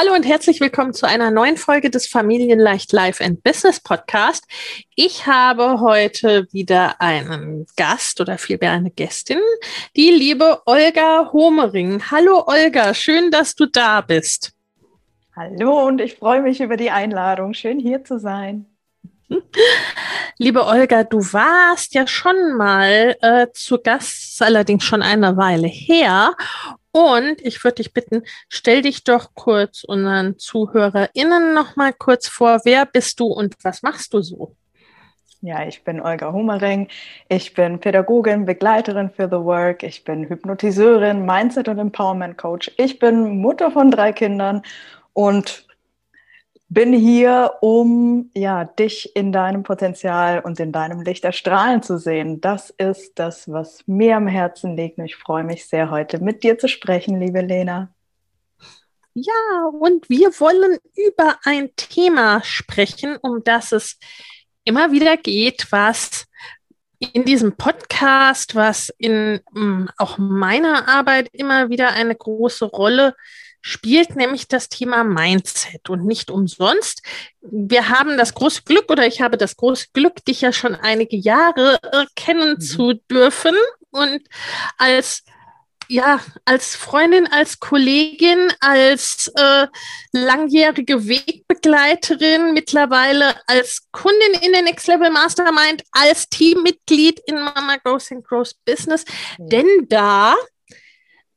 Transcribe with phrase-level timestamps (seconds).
[0.00, 4.46] Hallo und herzlich willkommen zu einer neuen Folge des Familienleicht Life and Business Podcast.
[4.94, 9.40] Ich habe heute wieder einen Gast oder vielmehr eine Gästin,
[9.96, 12.10] die liebe Olga Homering.
[12.10, 14.52] Hallo Olga, schön, dass du da bist.
[15.36, 17.52] Hallo und ich freue mich über die Einladung.
[17.52, 18.64] Schön hier zu sein.
[20.38, 26.34] Liebe Olga, du warst ja schon mal äh, zu Gast, allerdings schon eine Weile her.
[26.92, 32.60] Und ich würde dich bitten, stell dich doch kurz unseren ZuhörerInnen noch mal kurz vor.
[32.64, 34.56] Wer bist du und was machst du so?
[35.42, 36.88] Ja, ich bin Olga Humering.
[37.28, 39.82] Ich bin Pädagogin, Begleiterin für The Work.
[39.82, 42.70] Ich bin Hypnotiseurin, Mindset und Empowerment Coach.
[42.76, 44.62] Ich bin Mutter von drei Kindern
[45.14, 45.66] und
[46.70, 52.40] bin hier, um ja, dich in deinem Potenzial und in deinem Licht erstrahlen zu sehen.
[52.40, 54.98] Das ist das, was mir am Herzen liegt.
[54.98, 57.92] Und ich freue mich sehr, heute mit dir zu sprechen, liebe Lena.
[59.14, 63.98] Ja, und wir wollen über ein Thema sprechen, um das es
[64.62, 66.26] immer wieder geht, was
[67.00, 73.49] in diesem Podcast, was in mm, auch meiner Arbeit immer wieder eine große Rolle spielt
[73.60, 77.02] spielt nämlich das Thema Mindset und nicht umsonst.
[77.40, 81.16] Wir haben das große Glück oder ich habe das große Glück, dich ja schon einige
[81.16, 82.60] Jahre äh, kennen mhm.
[82.60, 83.54] zu dürfen
[83.90, 84.22] und
[84.78, 85.24] als
[85.90, 89.66] ja, als Freundin, als Kollegin, als äh,
[90.12, 98.12] langjährige Wegbegleiterin, mittlerweile als Kundin in der Next Level Mastermind, als Teammitglied in Mama Goes
[98.12, 99.04] and Grows Business.
[99.38, 100.36] Denn da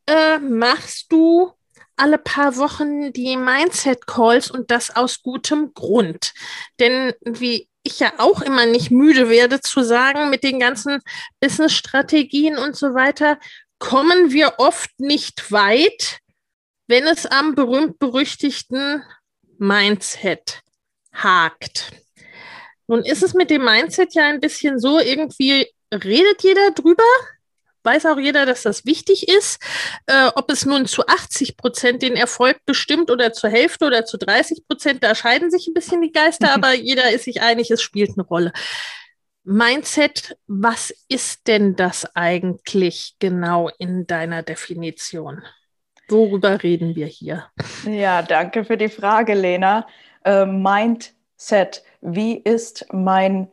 [0.06, 1.52] äh, machst du
[1.96, 6.34] alle paar Wochen die Mindset-Calls und das aus gutem Grund.
[6.80, 11.02] Denn wie ich ja auch immer nicht müde werde zu sagen, mit den ganzen
[11.40, 13.38] Business-Strategien und so weiter,
[13.80, 16.20] kommen wir oft nicht weit,
[16.88, 19.04] wenn es am berühmt-berüchtigten
[19.58, 20.62] Mindset
[21.14, 21.92] hakt.
[22.88, 27.04] Nun ist es mit dem Mindset ja ein bisschen so, irgendwie redet jeder drüber,
[27.84, 29.62] weiß auch jeder, dass das wichtig ist.
[30.08, 34.18] Äh, ob es nun zu 80 Prozent den Erfolg bestimmt oder zur Hälfte oder zu
[34.18, 37.82] 30 Prozent, da scheiden sich ein bisschen die Geister, aber jeder ist sich einig, es
[37.82, 38.54] spielt eine Rolle.
[39.46, 45.44] Mindset, was ist denn das eigentlich genau in deiner Definition?
[46.08, 47.48] Worüber reden wir hier?
[47.86, 49.88] Ja, danke für die Frage, Lena.
[50.24, 53.50] Äh, Mindset, wie ist mein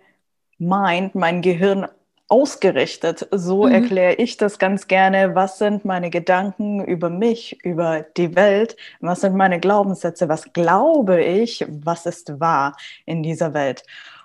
[0.58, 1.88] Mind, mein Gehirn
[2.30, 3.26] ausgerichtet.
[3.32, 3.72] So mhm.
[3.72, 5.34] erkläre ich das ganz gerne.
[5.34, 8.76] Was sind meine Gedanken über mich, über die Welt?
[9.00, 10.28] Was sind meine Glaubenssätze?
[10.28, 11.66] Was glaube ich?
[11.68, 13.82] Was ist wahr in dieser Welt?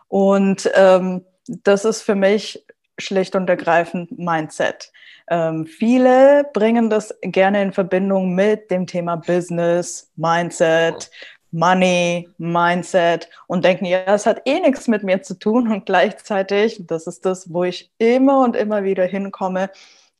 [0.08, 2.64] Und ähm, das ist für mich
[2.98, 4.92] schlicht und ergreifend Mindset.
[5.28, 11.10] Ähm, viele bringen das gerne in Verbindung mit dem Thema Business, Mindset,
[11.52, 16.82] Money, Mindset und denken, ja, es hat eh nichts mit mir zu tun und gleichzeitig,
[16.86, 19.70] das ist das, wo ich immer und immer wieder hinkomme,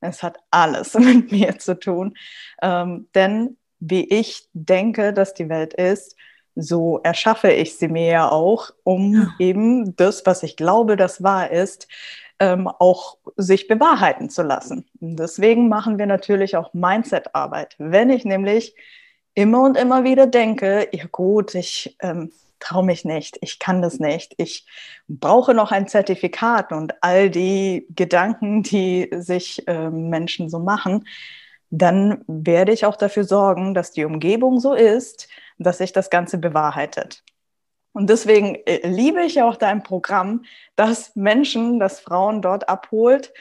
[0.02, 2.16] es hat alles mit mir zu tun.
[2.62, 6.16] Ähm, denn wie ich denke, dass die Welt ist,
[6.56, 9.28] so erschaffe ich sie mir ja auch, um ja.
[9.40, 11.88] eben das, was ich glaube, das wahr ist,
[12.40, 14.86] ähm, auch sich bewahrheiten zu lassen.
[15.00, 17.76] Und deswegen machen wir natürlich auch Mindset-Arbeit.
[17.78, 18.76] Wenn ich nämlich
[19.36, 24.00] immer und immer wieder denke, ja gut, ich ähm, traue mich nicht, ich kann das
[24.00, 24.66] nicht, ich
[25.08, 31.06] brauche noch ein Zertifikat und all die Gedanken, die sich äh, Menschen so machen,
[31.70, 35.28] dann werde ich auch dafür sorgen, dass die Umgebung so ist,
[35.58, 37.24] dass sich das Ganze bewahrheitet.
[37.92, 40.44] Und deswegen äh, liebe ich auch dein Programm,
[40.76, 43.34] dass Menschen, dass Frauen dort abholt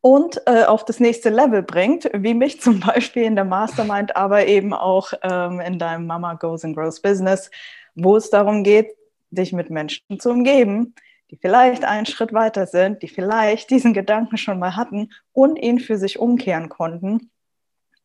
[0.00, 4.46] und äh, auf das nächste Level bringt, wie mich zum Beispiel in der Mastermind, aber
[4.46, 7.50] eben auch ähm, in deinem Mama Goes and Grows Business,
[7.94, 8.90] wo es darum geht,
[9.30, 10.94] dich mit Menschen zu umgeben,
[11.30, 15.78] die vielleicht einen Schritt weiter sind, die vielleicht diesen Gedanken schon mal hatten und ihn
[15.78, 17.30] für sich umkehren konnten.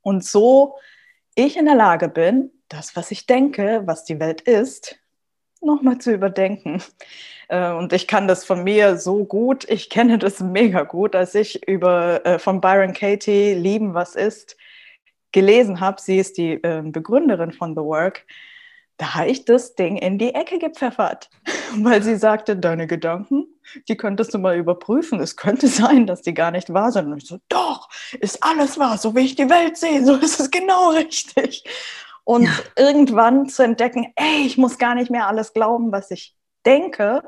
[0.01, 0.75] Und so
[1.35, 4.99] ich in der Lage bin, das, was ich denke, was die Welt ist,
[5.61, 6.81] nochmal zu überdenken.
[7.53, 11.35] Äh, und ich kann das von mir so gut, ich kenne das mega gut, als
[11.35, 14.57] ich über äh, von Byron Katie Lieben, was ist,
[15.31, 16.01] gelesen habe.
[16.01, 18.25] Sie ist die ähm, Begründerin von The Work.
[18.97, 21.29] Da habe ich das Ding in die Ecke gepfeffert,
[21.77, 23.45] weil sie sagte, deine Gedanken,
[23.87, 25.19] die könntest du mal überprüfen.
[25.19, 27.11] Es könnte sein, dass die gar nicht wahr sind.
[27.11, 27.87] Und ich so, doch,
[28.19, 31.63] ist alles wahr, so wie ich die Welt sehe, so ist es genau richtig
[32.23, 32.51] und ja.
[32.77, 36.35] irgendwann zu entdecken, ey, ich muss gar nicht mehr alles glauben, was ich
[36.65, 37.21] denke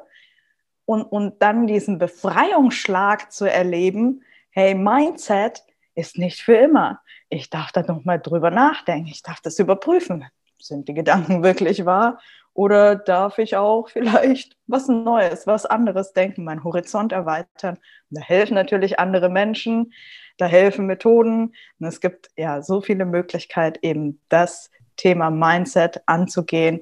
[0.85, 5.63] und, und dann diesen Befreiungsschlag zu erleben, hey, Mindset
[5.95, 7.01] ist nicht für immer.
[7.29, 10.25] Ich darf da nochmal drüber nachdenken, ich darf das überprüfen.
[10.59, 12.19] Sind die Gedanken wirklich wahr?
[12.53, 17.77] Oder darf ich auch vielleicht was Neues, was anderes denken, meinen Horizont erweitern?
[18.09, 19.91] Da helfen natürlich andere Menschen,
[20.37, 21.53] da helfen Methoden.
[21.79, 26.79] Und es gibt ja so viele Möglichkeiten, eben das Thema Mindset anzugehen.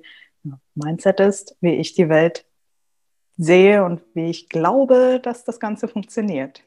[0.76, 2.46] Mindset ist, wie ich die Welt
[3.38, 6.62] sehe und wie ich glaube, dass das Ganze funktioniert.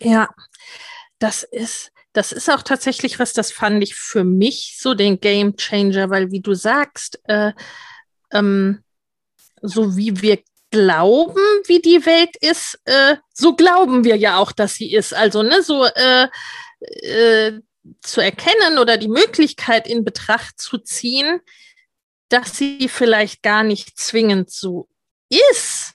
[0.00, 0.28] Ja,
[1.18, 5.56] das ist, das ist auch tatsächlich was, das fand ich für mich so den Game
[5.56, 7.52] Changer, weil wie du sagst, äh,
[8.32, 8.82] ähm,
[9.60, 14.74] so wie wir glauben, wie die Welt ist, äh, so glauben wir ja auch, dass
[14.74, 15.14] sie ist.
[15.14, 16.28] Also, ne, so äh,
[16.80, 17.60] äh,
[18.00, 21.40] zu erkennen oder die Möglichkeit in Betracht zu ziehen,
[22.28, 24.88] dass sie vielleicht gar nicht zwingend so
[25.32, 25.94] ist,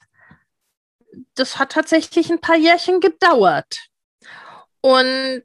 [1.34, 3.78] das hat tatsächlich ein paar Jährchen gedauert.
[4.80, 5.42] Und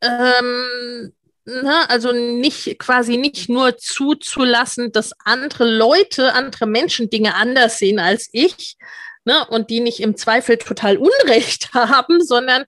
[0.00, 1.12] ähm,
[1.44, 7.98] ne, also nicht quasi nicht nur zuzulassen, dass andere Leute, andere Menschen Dinge anders sehen
[7.98, 8.76] als ich,
[9.24, 12.64] ne, und die nicht im Zweifel total Unrecht haben, sondern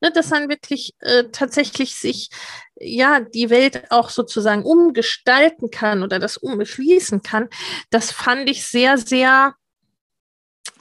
[0.00, 2.30] ne, dass man wirklich äh, tatsächlich sich
[2.78, 7.48] ja die Welt auch sozusagen umgestalten kann oder das umschließen kann,
[7.90, 9.54] das fand ich sehr, sehr,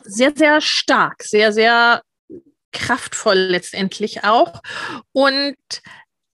[0.03, 2.01] sehr, sehr stark, sehr, sehr
[2.71, 4.61] kraftvoll letztendlich auch.
[5.11, 5.57] Und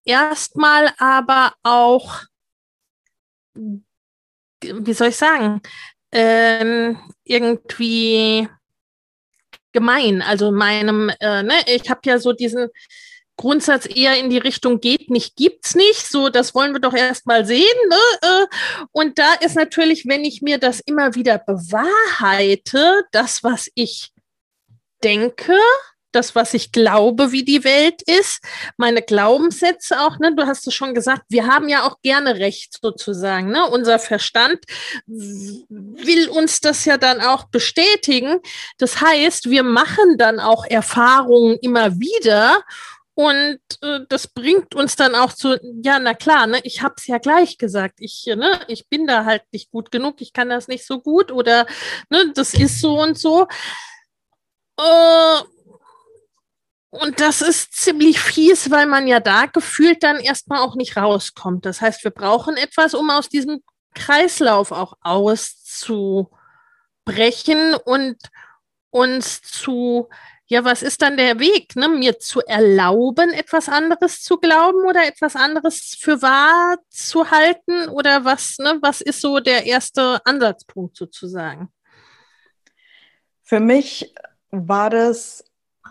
[0.04, 2.22] erstmal aber auch,
[3.54, 5.60] wie soll ich sagen,
[6.12, 8.48] ähm, irgendwie
[9.72, 10.22] gemein.
[10.22, 12.68] Also meinem, äh, ne, ich habe ja so diesen
[13.38, 16.10] Grundsatz eher in die Richtung geht nicht, gibt's nicht.
[16.10, 17.64] So, das wollen wir doch erst mal sehen.
[17.88, 17.96] Ne?
[18.20, 18.46] Äh,
[18.92, 24.12] und da ist natürlich, wenn ich mir das immer wieder bewahrheite, das, was ich
[25.02, 25.56] denke,
[26.12, 28.42] das, was ich glaube, wie die Welt ist,
[28.76, 30.34] meine Glaubenssätze auch, ne?
[30.34, 33.66] Du hast es schon gesagt, wir haben ja auch gerne Recht sozusagen, ne?
[33.66, 34.58] Unser Verstand
[35.06, 38.40] will uns das ja dann auch bestätigen.
[38.78, 42.64] Das heißt, wir machen dann auch Erfahrungen immer wieder
[43.18, 47.08] und äh, das bringt uns dann auch zu, ja, na klar, ne, ich habe es
[47.08, 50.68] ja gleich gesagt, ich, ne, ich bin da halt nicht gut genug, ich kann das
[50.68, 51.66] nicht so gut oder
[52.10, 53.48] ne, das ist so und so.
[54.78, 55.40] Äh,
[56.90, 61.66] und das ist ziemlich fies, weil man ja da gefühlt dann erstmal auch nicht rauskommt.
[61.66, 63.64] Das heißt, wir brauchen etwas, um aus diesem
[63.96, 68.16] Kreislauf auch auszubrechen und
[68.90, 70.08] uns zu,
[70.50, 71.88] ja, was ist dann der Weg, ne?
[71.88, 78.24] mir zu erlauben, etwas anderes zu glauben oder etwas anderes für wahr zu halten oder
[78.24, 78.78] was, ne?
[78.80, 81.68] was ist so der erste Ansatzpunkt sozusagen?
[83.42, 84.14] Für mich
[84.50, 85.44] war das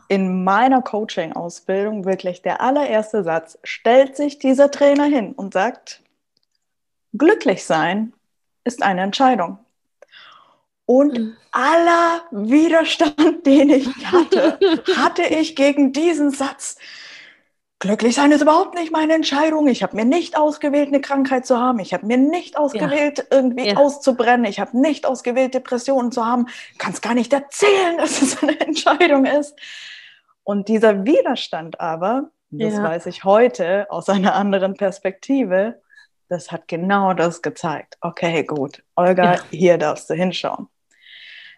[0.09, 6.01] in meiner Coaching-Ausbildung wirklich der allererste Satz, stellt sich dieser Trainer hin und sagt,
[7.13, 8.13] glücklich sein
[8.63, 9.59] ist eine Entscheidung.
[10.87, 11.37] Und mhm.
[11.51, 13.15] aller Widerstand,
[13.45, 14.57] den ich hatte,
[14.95, 16.77] hatte ich gegen diesen Satz.
[17.79, 19.67] Glücklich sein ist überhaupt nicht meine Entscheidung.
[19.67, 21.77] Ich habe mir nicht ausgewählt, eine Krankheit zu haben.
[21.79, 23.25] Ich habe mir nicht ausgewählt, ja.
[23.29, 23.75] irgendwie ja.
[23.75, 24.45] auszubrennen.
[24.45, 26.47] Ich habe nicht ausgewählt, Depressionen zu haben.
[26.79, 29.55] Kann es gar nicht erzählen, dass es eine Entscheidung ist.
[30.43, 32.83] Und dieser Widerstand aber, das ja.
[32.83, 35.81] weiß ich heute aus einer anderen Perspektive,
[36.29, 37.97] das hat genau das gezeigt.
[37.99, 40.69] Okay, gut, Olga, hier darfst du hinschauen.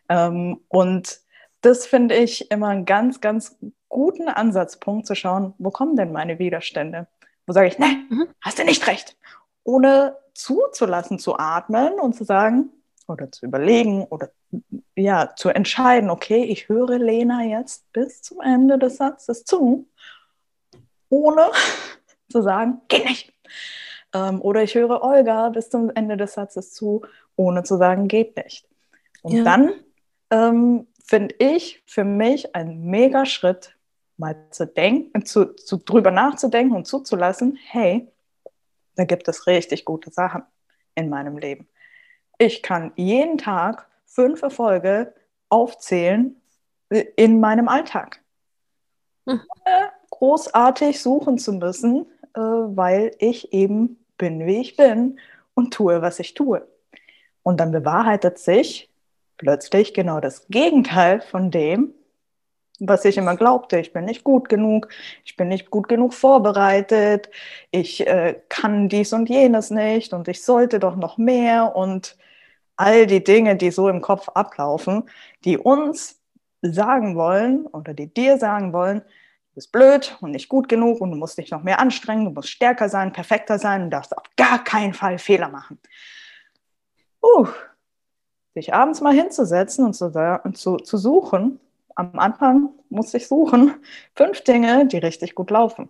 [0.10, 1.20] Ähm, und
[1.62, 6.40] das finde ich immer einen ganz, ganz guten Ansatzpunkt zu schauen, wo kommen denn meine
[6.40, 7.08] Widerstände?
[7.46, 8.28] Wo sage ich, ne, mhm.
[8.42, 9.18] hast du nicht recht.
[9.64, 12.70] Ohne zuzulassen, zu atmen und zu sagen,
[13.08, 14.30] oder zu überlegen oder
[14.96, 19.88] ja, zu entscheiden, okay, ich höre Lena jetzt bis zum Ende des Satzes zu
[21.10, 21.50] ohne
[22.32, 23.34] zu sagen, geht nicht.
[24.14, 27.02] Ähm, oder ich höre Olga bis zum Ende des Satzes zu,
[27.36, 28.68] ohne zu sagen, geht nicht.
[29.22, 29.44] Und ja.
[29.44, 29.72] dann
[30.32, 33.76] ähm, finde ich für mich ein mega Schritt,
[34.18, 38.08] mal zu denken, zu, zu drüber nachzudenken und zuzulassen, hey,
[38.96, 40.44] da gibt es richtig gute Sachen
[40.96, 41.68] in meinem Leben.
[42.38, 45.14] Ich kann jeden Tag fünf Erfolge
[45.48, 46.36] aufzählen
[46.90, 48.22] in meinem Alltag.
[49.26, 49.42] Hm.
[50.10, 52.06] Großartig suchen zu müssen,
[52.36, 55.20] äh, weil ich eben bin, wie ich bin
[55.54, 56.68] und tue, was ich tue.
[57.44, 58.89] Und dann bewahrheitet sich
[59.40, 61.96] plötzlich genau das Gegenteil von dem,
[62.80, 63.80] was ich immer glaubte.
[63.80, 64.90] Ich bin nicht gut genug,
[65.26, 67.30] ich bin nicht gut genug vorbereitet,
[67.72, 72.18] ich äh, kann dies und jenes nicht und ich sollte doch noch mehr und
[72.76, 75.10] all die Dinge, die so im Kopf ablaufen,
[75.44, 76.22] die uns
[76.62, 81.12] sagen wollen oder die dir sagen wollen, du bist blöd und nicht gut genug und
[81.12, 84.24] du musst dich noch mehr anstrengen, du musst stärker sein, perfekter sein und darfst auf
[84.38, 85.80] gar keinen Fall Fehler machen.
[87.22, 87.48] Uh,
[88.54, 90.06] sich abends mal hinzusetzen und zu,
[90.44, 91.60] und zu, zu suchen,
[91.96, 93.74] am Anfang muss ich suchen,
[94.16, 95.90] fünf Dinge, die richtig gut laufen,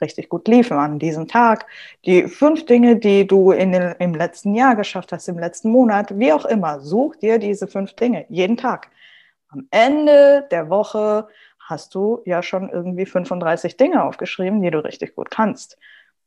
[0.00, 1.66] richtig gut liefen an diesem Tag.
[2.04, 6.18] Die fünf Dinge, die du in den, im letzten Jahr geschafft hast, im letzten Monat,
[6.18, 6.80] wie auch immer.
[6.80, 8.90] Such dir diese fünf Dinge jeden Tag.
[9.48, 15.14] Am Ende der Woche hast du ja schon irgendwie 35 Dinge aufgeschrieben, die du richtig
[15.14, 15.78] gut kannst.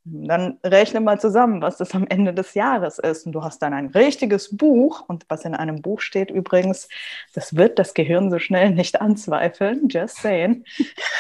[0.08, 3.26] Dann rechne mal zusammen, was das am Ende des Jahres ist.
[3.26, 5.04] Und du hast dann ein richtiges Buch.
[5.08, 6.88] Und was in einem Buch steht übrigens,
[7.34, 9.90] das wird das Gehirn so schnell nicht anzweifeln.
[9.90, 10.64] Just saying.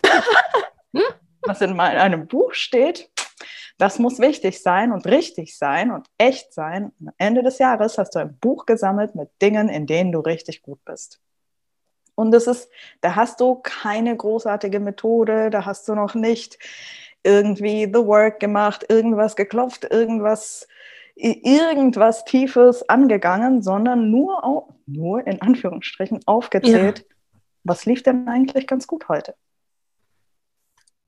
[1.41, 3.09] was in einem Buch steht,
[3.77, 6.91] das muss wichtig sein und richtig sein und echt sein.
[6.99, 10.19] Und am Ende des Jahres hast du ein Buch gesammelt mit Dingen, in denen du
[10.19, 11.19] richtig gut bist.
[12.15, 12.69] Und das ist,
[13.01, 16.57] da hast du keine großartige Methode, da hast du noch nicht
[17.25, 20.67] irgendwie The Work gemacht, irgendwas geklopft, irgendwas,
[21.15, 27.39] irgendwas Tiefes angegangen, sondern nur, nur in Anführungsstrichen aufgezählt, ja.
[27.63, 29.35] was lief denn eigentlich ganz gut heute?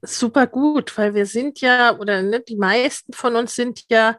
[0.01, 4.17] Super gut, weil wir sind ja, oder ne, die meisten von uns sind ja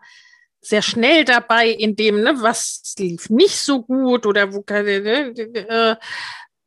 [0.61, 5.33] sehr schnell dabei, in dem, ne, was lief nicht so gut oder wo kann, ne,
[5.37, 5.97] äh,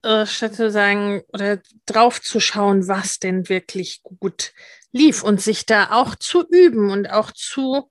[0.04, 4.54] äh, statt zu sagen oder drauf zu schauen, was denn wirklich gut
[4.92, 7.90] lief und sich da auch zu üben und auch zu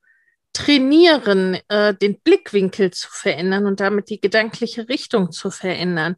[0.53, 6.17] trainieren, äh, den Blickwinkel zu verändern und damit die gedankliche Richtung zu verändern.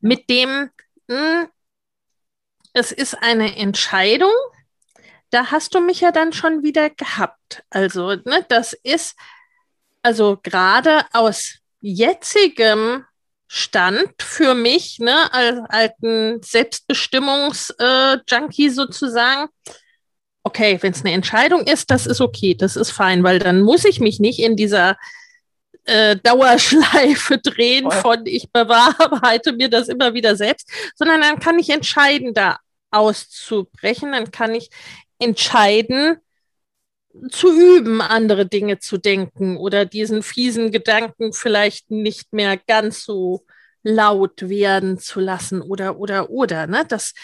[0.00, 0.70] Mit dem,
[1.08, 1.48] mh, hm,
[2.72, 4.30] es ist eine Entscheidung,
[5.30, 7.64] da hast du mich ja dann schon wieder gehabt.
[7.70, 9.16] Also, ne, das ist
[10.02, 13.04] also gerade aus jetzigem
[13.46, 19.48] Stand für mich, ne, als alten Selbstbestimmungs-Junkie äh, sozusagen,
[20.42, 23.84] okay, wenn es eine Entscheidung ist, das ist okay, das ist fein, weil dann muss
[23.84, 24.96] ich mich nicht in dieser
[25.84, 27.90] äh, Dauerschleife drehen oh.
[27.90, 32.58] von ich bewahrheite mir das immer wieder selbst, sondern dann kann ich entscheiden, da
[32.90, 34.70] auszubrechen, dann kann ich
[35.18, 36.16] entscheiden,
[37.28, 43.44] zu üben, andere Dinge zu denken oder diesen fiesen Gedanken vielleicht nicht mehr ganz so
[43.82, 47.14] laut werden zu lassen oder oder oder ne das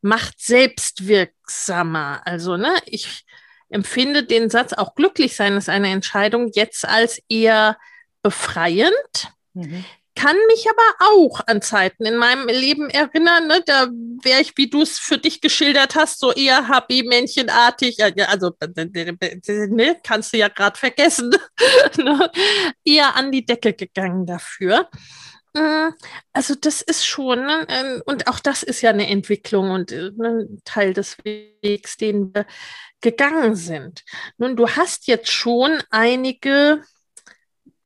[0.00, 2.22] macht selbstwirksamer.
[2.24, 3.24] Also, ne, ich
[3.70, 7.76] empfinde den Satz auch glücklich sein ist eine Entscheidung jetzt als eher
[8.22, 9.32] befreiend.
[9.54, 9.84] Mhm.
[10.14, 13.86] Kann mich aber auch an Zeiten in meinem Leben erinnern, ne, da
[14.22, 20.32] wäre ich, wie du es für dich geschildert hast, so eher happy-männchenartig, also ne, kannst
[20.32, 21.30] du ja gerade vergessen,
[21.98, 22.32] ne,
[22.84, 24.88] eher an die Decke gegangen dafür.
[25.54, 25.90] Äh,
[26.32, 30.10] also das ist schon, ne, ähm, und auch das ist ja eine Entwicklung und äh,
[30.16, 32.46] ne, ein Teil des Wegs, den wir
[33.00, 34.04] gegangen sind.
[34.38, 36.82] Nun, du hast jetzt schon einige,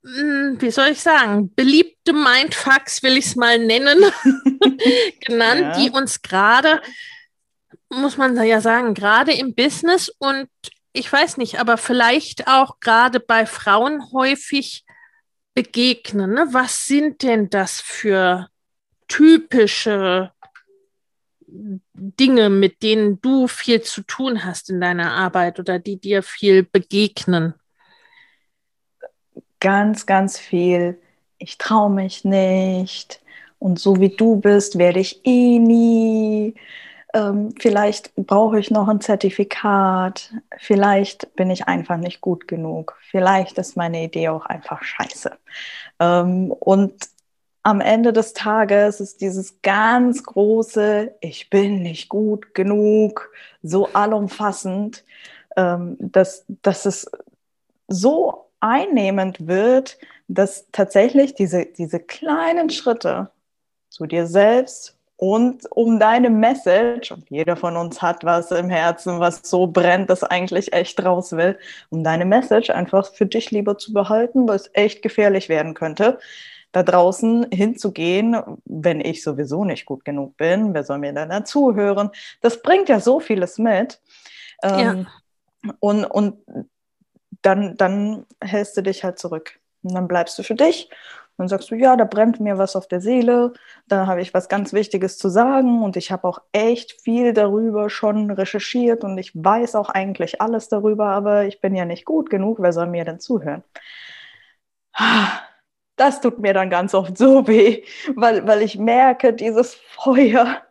[0.05, 3.99] hm, wie soll ich sagen, beliebte Mindfucks, will ich es mal nennen,
[5.21, 5.79] genannt, ja.
[5.79, 6.81] die uns gerade,
[7.89, 10.49] muss man ja sagen, gerade im Business und
[10.95, 14.85] ich weiß nicht, aber vielleicht auch gerade bei Frauen häufig
[15.55, 16.33] begegnen.
[16.33, 16.47] Ne?
[16.51, 18.49] Was sind denn das für
[19.09, 20.33] typische
[21.47, 26.63] Dinge, mit denen du viel zu tun hast in deiner Arbeit oder die dir viel
[26.63, 27.55] begegnen?
[29.61, 30.99] Ganz, ganz viel.
[31.39, 33.21] Ich traue mich nicht.
[33.59, 36.55] Und so wie du bist, werde ich eh nie
[37.15, 43.59] ähm, vielleicht brauche ich noch ein Zertifikat, vielleicht bin ich einfach nicht gut genug, vielleicht
[43.59, 45.37] ist meine Idee auch einfach scheiße.
[46.01, 46.95] Ähm, und
[47.63, 53.31] am Ende des Tages ist dieses ganz große, ich bin nicht gut genug,
[53.63, 55.05] so allumfassend,
[55.57, 57.11] ähm, dass, dass es
[57.89, 63.31] so einnehmend wird, dass tatsächlich diese, diese kleinen Schritte
[63.91, 69.21] zu dir selbst und um deine Message, und jeder von uns hat was im Herzen,
[69.21, 71.57] was so brennt, das eigentlich echt raus will,
[71.91, 76.19] um deine Message einfach für dich lieber zu behalten, was echt gefährlich werden könnte,
[76.73, 82.11] da draußen hinzugehen, wenn ich sowieso nicht gut genug bin, wer soll mir dann dazuhören?
[82.41, 84.01] Das bringt ja so vieles mit.
[84.65, 85.07] Ähm,
[85.65, 85.73] ja.
[85.79, 86.39] Und, und
[87.43, 89.61] dann, dann hältst du dich halt zurück.
[89.85, 90.91] Und dann bleibst du für dich
[91.43, 93.53] dann sagst du, ja, da brennt mir was auf der Seele,
[93.89, 97.91] da habe ich was ganz Wichtiges zu sagen und ich habe auch echt viel darüber
[97.91, 102.31] schon recherchiert und ich weiß auch eigentlich alles darüber, aber ich bin ja nicht gut
[102.31, 103.65] genug, wer soll mir denn zuhören?
[105.97, 107.83] Das tut mir dann ganz oft so weh,
[108.15, 110.63] weil, weil ich merke, dieses Feuer,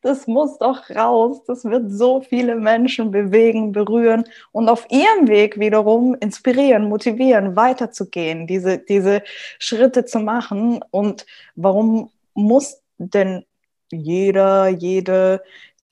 [0.00, 1.42] das muss doch raus.
[1.46, 8.46] Das wird so viele Menschen bewegen, berühren und auf ihrem Weg wiederum inspirieren, motivieren, weiterzugehen,
[8.46, 9.22] diese, diese
[9.58, 10.80] Schritte zu machen.
[10.90, 13.44] Und warum muss denn
[13.90, 15.42] jeder, jede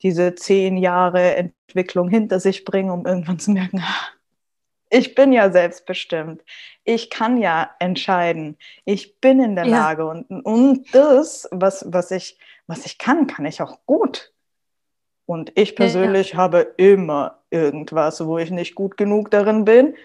[0.01, 4.07] diese zehn Jahre Entwicklung hinter sich bringen, um irgendwann zu merken, ah,
[4.89, 6.43] ich bin ja selbstbestimmt.
[6.83, 8.57] Ich kann ja entscheiden.
[8.83, 9.71] Ich bin in der ja.
[9.71, 10.05] Lage.
[10.05, 12.37] Und, und das, was, was ich
[12.71, 14.31] was ich kann, kann ich auch gut.
[15.25, 19.95] Und ich persönlich ja, habe immer irgendwas, wo ich nicht gut genug darin bin,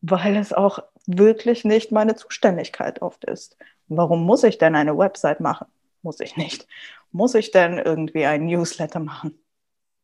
[0.00, 3.56] weil es auch wirklich nicht meine Zuständigkeit oft ist.
[3.86, 5.66] Warum muss ich denn eine Website machen?
[6.02, 6.66] Muss ich nicht.
[7.12, 9.38] Muss ich denn irgendwie ein Newsletter machen?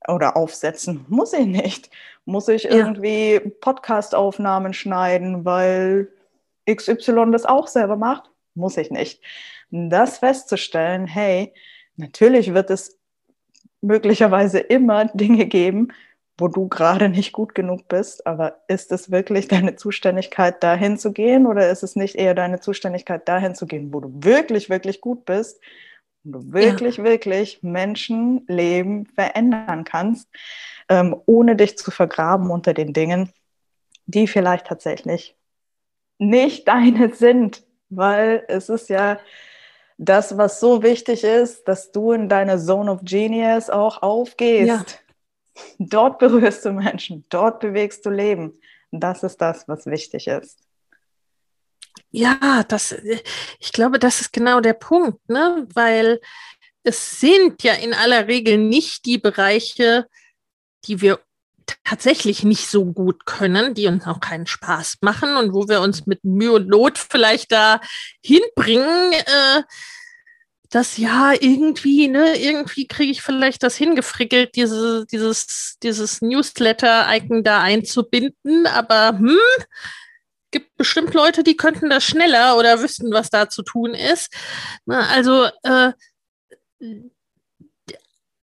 [0.07, 1.05] Oder aufsetzen?
[1.09, 1.90] Muss ich nicht.
[2.25, 2.71] Muss ich ja.
[2.71, 6.12] irgendwie Podcast-Aufnahmen schneiden, weil
[6.71, 8.31] XY das auch selber macht?
[8.55, 9.21] Muss ich nicht.
[9.71, 11.52] Das festzustellen, hey,
[11.99, 12.97] Natürlich wird es
[13.81, 15.88] möglicherweise immer Dinge geben,
[16.38, 21.13] wo du gerade nicht gut genug bist, aber ist es wirklich deine Zuständigkeit, dahin zu
[21.13, 25.00] gehen oder ist es nicht eher deine Zuständigkeit, dahin zu gehen, wo du wirklich, wirklich
[25.00, 25.61] gut bist
[26.25, 27.04] und du wirklich, ja.
[27.04, 30.28] wirklich Menschenleben verändern kannst,
[30.89, 33.32] ähm, ohne dich zu vergraben unter den Dingen,
[34.06, 35.37] die vielleicht tatsächlich
[36.19, 39.19] nicht deine sind, weil es ist ja
[39.99, 44.69] das, was so wichtig ist, dass du in deine Zone of Genius auch aufgehst.
[44.69, 44.84] Ja.
[45.80, 48.61] Dort berührst du Menschen, dort bewegst du Leben.
[48.93, 50.61] Das ist das, was wichtig ist.
[52.11, 52.95] Ja, das,
[53.58, 55.67] ich glaube, das ist genau der Punkt, ne?
[55.75, 56.21] weil
[56.84, 60.06] es sind ja in aller Regel nicht die Bereiche,
[60.84, 61.21] die wir
[61.85, 66.07] tatsächlich nicht so gut können, die uns auch keinen Spaß machen und wo wir uns
[66.07, 67.81] mit Mühe und Not vielleicht da
[68.23, 69.63] hinbringen, äh,
[70.71, 77.63] dass ja irgendwie, ne, irgendwie kriege ich vielleicht das hingefrickelt, diese, dieses, dieses Newsletter-Icon da
[77.63, 79.39] einzubinden, aber hm,
[80.50, 84.33] gibt bestimmt Leute, die könnten das schneller oder wüssten, was da zu tun ist.
[84.87, 85.93] Na, also äh,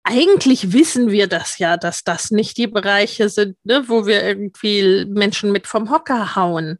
[0.09, 5.05] eigentlich wissen wir das ja, dass das nicht die Bereiche sind, ne, wo wir irgendwie
[5.05, 6.79] Menschen mit vom Hocker hauen.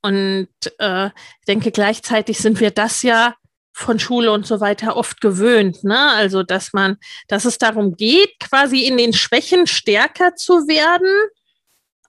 [0.00, 0.48] Und
[0.78, 3.34] äh, ich denke, gleichzeitig sind wir das ja
[3.72, 5.84] von Schule und so weiter oft gewöhnt.
[5.84, 5.98] Ne?
[6.12, 6.96] Also, dass man,
[7.28, 11.12] dass es darum geht, quasi in den Schwächen stärker zu werden,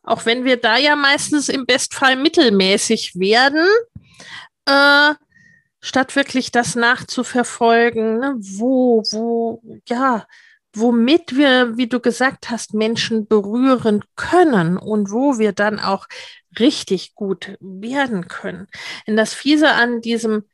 [0.03, 3.67] auch wenn wir da ja meistens im Bestfall mittelmäßig werden.
[4.65, 5.15] Äh,
[5.85, 8.35] statt wirklich das nachzuverfolgen, ne?
[8.39, 10.25] wo, wo, ja,
[10.73, 16.07] womit wir, wie du gesagt hast, Menschen berühren können und wo wir dann auch
[16.57, 18.67] richtig gut werden können.
[19.05, 20.45] Denn das Fiese an diesem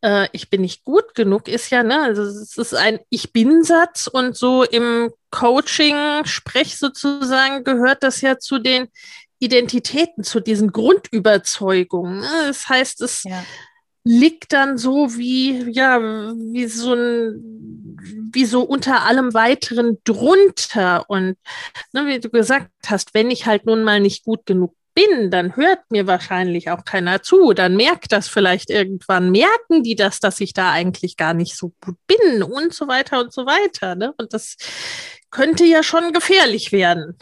[0.00, 4.06] äh, Ich bin nicht gut genug ist ja, ne, also es ist ein Ich bin-Satz
[4.06, 8.88] und so im Coaching-Sprech sozusagen gehört das ja zu den
[9.40, 12.20] Identitäten, zu diesen Grundüberzeugungen.
[12.20, 12.30] Ne?
[12.46, 13.44] Das heißt, es ja
[14.04, 17.98] liegt dann so wie, ja, wie so ein,
[18.32, 21.08] wie so unter allem weiteren drunter.
[21.08, 21.36] Und
[21.92, 25.56] ne, wie du gesagt hast, wenn ich halt nun mal nicht gut genug bin, dann
[25.56, 27.52] hört mir wahrscheinlich auch keiner zu.
[27.54, 31.72] Dann merkt das vielleicht irgendwann, merken die das, dass ich da eigentlich gar nicht so
[31.80, 33.94] gut bin und so weiter und so weiter.
[33.96, 34.12] Ne?
[34.18, 34.56] Und das
[35.30, 37.18] könnte ja schon gefährlich werden.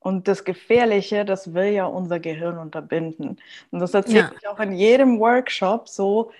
[0.00, 3.40] Und das Gefährliche, das will ja unser Gehirn unterbinden.
[3.70, 4.32] Und das erzähle ja.
[4.38, 6.30] ich auch in jedem Workshop so,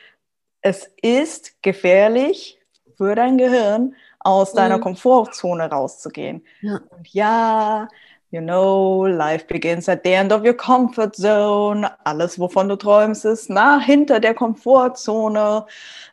[0.60, 2.58] es ist gefährlich
[2.96, 4.82] für dein Gehirn, aus deiner mhm.
[4.82, 6.44] Komfortzone rauszugehen.
[6.60, 6.80] Ja.
[6.90, 7.88] Und ja,
[8.30, 11.88] You know, life begins at the end of your comfort zone.
[12.04, 15.64] Alles, wovon du träumst, ist nah hinter der Komfortzone.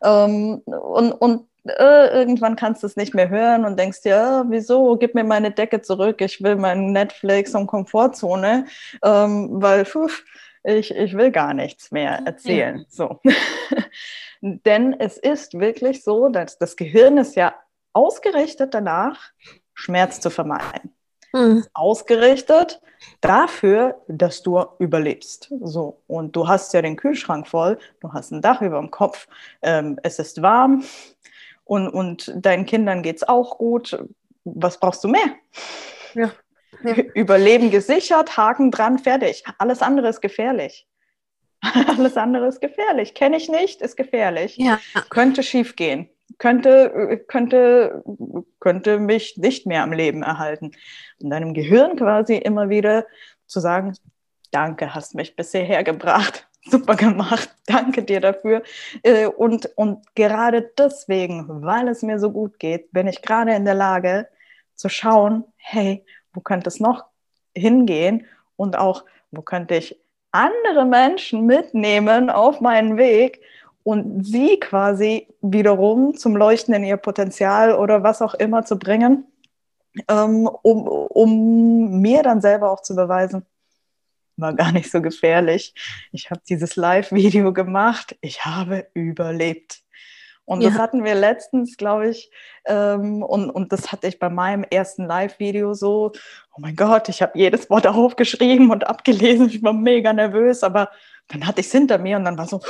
[0.02, 4.52] Ähm, und und äh, irgendwann kannst du es nicht mehr hören und denkst dir, äh,
[4.52, 8.66] wieso, gib mir meine Decke zurück, ich will mein Netflix und Komfortzone,
[9.04, 10.24] ähm, weil pf,
[10.64, 12.80] ich, ich will gar nichts mehr erzählen.
[12.80, 12.86] Ja.
[12.90, 13.22] So.
[14.42, 17.56] Denn es ist wirklich so, dass das Gehirn ist ja
[17.94, 19.20] ausgerichtet danach,
[19.74, 20.94] Schmerz zu vermeiden.
[21.34, 21.66] Mhm.
[21.74, 22.82] Ausgerichtet
[23.22, 25.52] dafür, dass du überlebst.
[25.62, 29.28] So, und du hast ja den Kühlschrank voll, du hast ein Dach über dem Kopf,
[29.62, 30.84] ähm, es ist warm
[31.66, 33.98] und, und deinen Kindern geht es auch gut.
[34.46, 35.36] Was brauchst du mehr?
[36.14, 36.32] Ja.
[36.84, 36.94] ja.
[37.14, 39.44] Überleben gesichert, Haken dran, fertig.
[39.58, 40.88] Alles andere ist gefährlich.
[41.88, 43.14] Alles andere ist gefährlich.
[43.14, 44.58] Kenne ich nicht, ist gefährlich.
[44.58, 44.80] Ja.
[45.10, 46.10] Könnte schief gehen.
[46.38, 48.04] Könnte, könnte,
[48.60, 50.72] könnte mich nicht mehr am Leben erhalten.
[51.22, 53.06] Und deinem Gehirn quasi immer wieder
[53.48, 53.94] zu sagen,
[54.52, 56.48] danke, hast mich bisher hergebracht.
[56.68, 58.64] Super gemacht, danke dir dafür.
[59.04, 63.66] Äh, und, und gerade deswegen, weil es mir so gut geht, bin ich gerade in
[63.66, 64.28] der Lage
[64.76, 67.06] zu schauen, hey, wo könnte es noch
[67.56, 68.26] hingehen
[68.56, 70.00] und auch, wo könnte ich
[70.32, 73.42] andere Menschen mitnehmen auf meinen Weg
[73.84, 79.26] und sie quasi wiederum zum Leuchten in ihr Potenzial oder was auch immer zu bringen,
[80.10, 83.46] ähm, um, um mir dann selber auch zu beweisen,
[84.38, 85.74] war gar nicht so gefährlich.
[86.12, 89.82] Ich habe dieses Live-Video gemacht, ich habe überlebt.
[90.46, 90.70] Und ja.
[90.70, 92.30] das hatten wir letztens, glaube ich,
[92.66, 96.12] ähm, und, und das hatte ich bei meinem ersten Live-Video so,
[96.54, 100.92] oh mein Gott, ich habe jedes Wort aufgeschrieben und abgelesen, ich war mega nervös, aber
[101.28, 102.62] dann hatte ich es hinter mir und dann war so,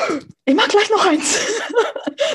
[0.46, 1.39] ich mach gleich noch eins.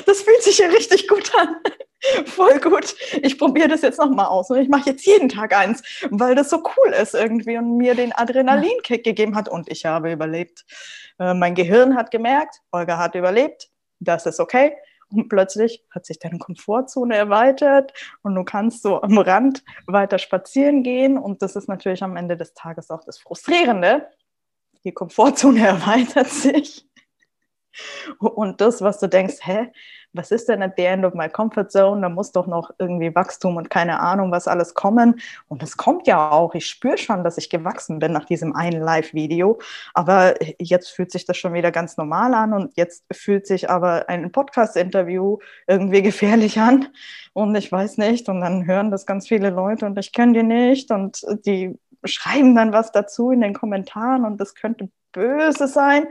[0.05, 1.55] Das fühlt sich ja richtig gut an.
[2.25, 2.95] Voll gut.
[3.21, 6.49] Ich probiere das jetzt nochmal aus und ich mache jetzt jeden Tag eins, weil das
[6.49, 10.65] so cool ist irgendwie und mir den Adrenalinkick gegeben hat und ich habe überlebt.
[11.19, 14.73] Äh, mein Gehirn hat gemerkt, Olga hat überlebt, das ist okay
[15.11, 20.83] und plötzlich hat sich deine Komfortzone erweitert und du kannst so am Rand weiter spazieren
[20.83, 21.17] gehen.
[21.17, 24.07] Und das ist natürlich am Ende des Tages auch das Frustrierende.
[24.83, 26.85] Die Komfortzone erweitert sich.
[28.19, 29.71] Und das, was du denkst, hä,
[30.13, 32.01] was ist denn at the end of my comfort zone?
[32.01, 35.21] Da muss doch noch irgendwie Wachstum und keine Ahnung, was alles kommen.
[35.47, 36.53] Und es kommt ja auch.
[36.53, 39.59] Ich spüre schon, dass ich gewachsen bin nach diesem einen Live-Video.
[39.93, 44.09] Aber jetzt fühlt sich das schon wieder ganz normal an und jetzt fühlt sich aber
[44.09, 46.89] ein Podcast-Interview irgendwie gefährlich an.
[47.33, 48.27] Und ich weiß nicht.
[48.27, 50.91] Und dann hören das ganz viele Leute und ich kenne die nicht.
[50.91, 56.07] Und die schreiben dann was dazu in den Kommentaren und das könnte böse sein.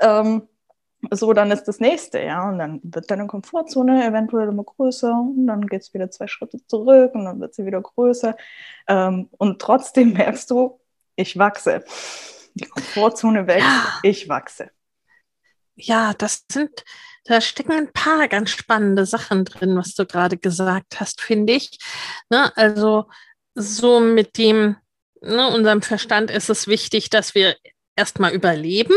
[0.00, 0.48] Ähm,
[1.10, 2.48] so, dann ist das nächste, ja.
[2.48, 6.64] Und dann wird deine Komfortzone eventuell immer größer und dann geht es wieder zwei Schritte
[6.66, 8.36] zurück und dann wird sie wieder größer.
[8.86, 10.80] Ähm, und trotzdem merkst du,
[11.16, 11.84] ich wachse.
[12.54, 13.98] Die Komfortzone wächst, ja.
[14.02, 14.70] ich wachse.
[15.74, 16.84] Ja, das sind,
[17.24, 21.78] da stecken ein paar ganz spannende Sachen drin, was du gerade gesagt hast, finde ich.
[22.30, 23.08] Ne, also
[23.54, 24.76] so mit dem,
[25.22, 27.56] ne, unserem Verstand ist es wichtig, dass wir
[27.96, 28.94] erstmal überleben.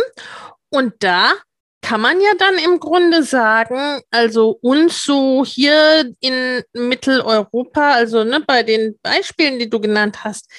[0.69, 1.33] Und da
[1.81, 8.41] kann man ja dann im Grunde sagen, also uns so hier in Mitteleuropa, also ne,
[8.41, 10.49] bei den Beispielen, die du genannt hast,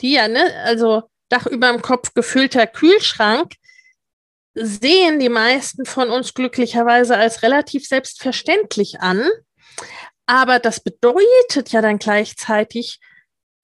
[0.00, 3.54] die ja, ne, also Dach über dem Kopf gefüllter Kühlschrank,
[4.54, 9.28] sehen die meisten von uns glücklicherweise als relativ selbstverständlich an.
[10.26, 13.00] Aber das bedeutet ja dann gleichzeitig,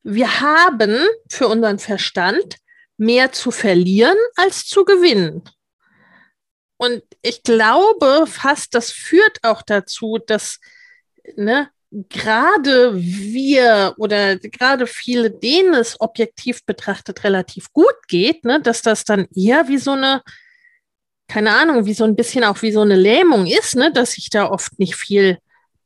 [0.03, 2.57] wir haben für unseren Verstand
[2.97, 5.43] mehr zu verlieren als zu gewinnen.
[6.77, 10.61] Und ich glaube fast, das führt auch dazu, dass
[11.37, 18.83] ne, gerade wir oder gerade viele, denen es objektiv betrachtet relativ gut geht, ne, dass
[18.83, 20.23] das dann eher wie so eine,
[21.29, 24.31] keine Ahnung, wie so ein bisschen auch wie so eine Lähmung ist, ne, dass sich
[24.31, 25.39] da oft nicht viel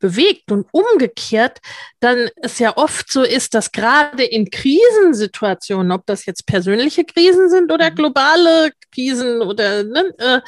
[0.05, 1.59] bewegt und umgekehrt
[1.99, 7.49] dann es ja oft so ist, dass gerade in Krisensituationen, ob das jetzt persönliche Krisen
[7.49, 7.95] sind oder mhm.
[7.95, 10.41] globale Krisen oder ne, äh,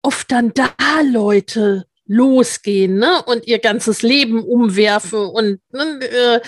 [0.00, 0.72] oft dann da
[1.04, 3.22] Leute losgehen ne?
[3.26, 6.40] und ihr ganzes Leben umwerfen und ne, äh,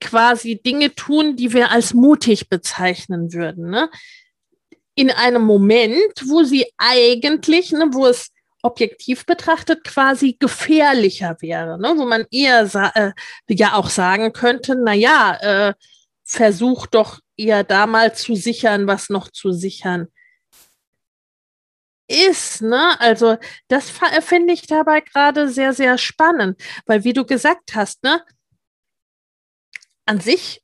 [0.00, 3.70] quasi Dinge tun, die wir als mutig bezeichnen würden.
[3.70, 3.88] Ne?
[4.94, 8.30] In einem Moment, wo sie eigentlich, ne, wo es
[8.68, 11.94] objektiv betrachtet quasi gefährlicher wäre, ne?
[11.96, 12.62] wo man eher
[12.94, 13.12] äh,
[13.48, 15.74] ja auch sagen könnte, na ja, äh,
[16.24, 20.08] versuch doch eher da mal zu sichern, was noch zu sichern
[22.08, 22.98] ist, ne?
[23.00, 23.36] Also
[23.68, 28.22] das finde ich dabei gerade sehr, sehr spannend, weil wie du gesagt hast, ne?
[30.06, 30.62] An sich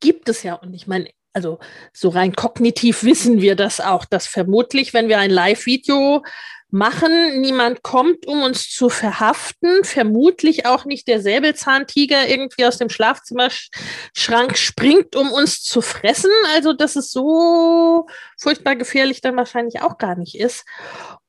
[0.00, 0.54] gibt es ja.
[0.54, 1.60] Und ich meine, also
[1.92, 6.24] so rein kognitiv wissen wir das auch, dass vermutlich, wenn wir ein Live-Video
[6.72, 12.90] machen, niemand kommt, um uns zu verhaften, vermutlich auch nicht der Säbelzahntiger irgendwie aus dem
[12.90, 16.30] Schlafzimmerschrank springt, um uns zu fressen.
[16.54, 18.06] Also, dass es so
[18.38, 20.64] furchtbar gefährlich dann wahrscheinlich auch gar nicht ist.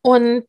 [0.01, 0.45] Und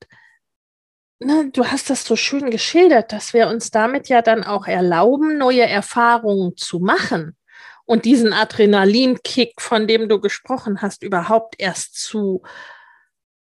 [1.20, 5.38] ne, du hast das so schön geschildert, dass wir uns damit ja dann auch erlauben,
[5.38, 7.37] neue Erfahrungen zu machen
[7.85, 12.42] und diesen Adrenalinkick, von dem du gesprochen hast, überhaupt erst zu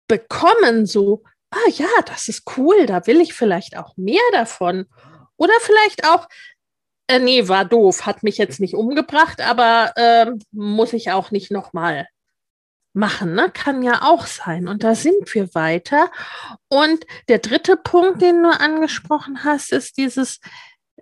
[0.07, 4.85] bekommen, so, ah ja, das ist cool, da will ich vielleicht auch mehr davon.
[5.37, 6.27] Oder vielleicht auch,
[7.07, 11.51] äh, nee, war doof, hat mich jetzt nicht umgebracht, aber äh, muss ich auch nicht
[11.51, 12.07] nochmal
[12.93, 13.51] machen, ne?
[13.53, 14.67] Kann ja auch sein.
[14.67, 16.09] Und da sind wir weiter.
[16.69, 20.39] Und der dritte Punkt, den du angesprochen hast, ist dieses,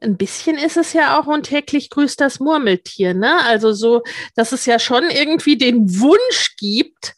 [0.02, 3.40] ein bisschen ist es ja auch und täglich grüßt das Murmeltier, ne?
[3.46, 4.02] Also so,
[4.36, 7.16] dass es ja schon irgendwie den Wunsch gibt,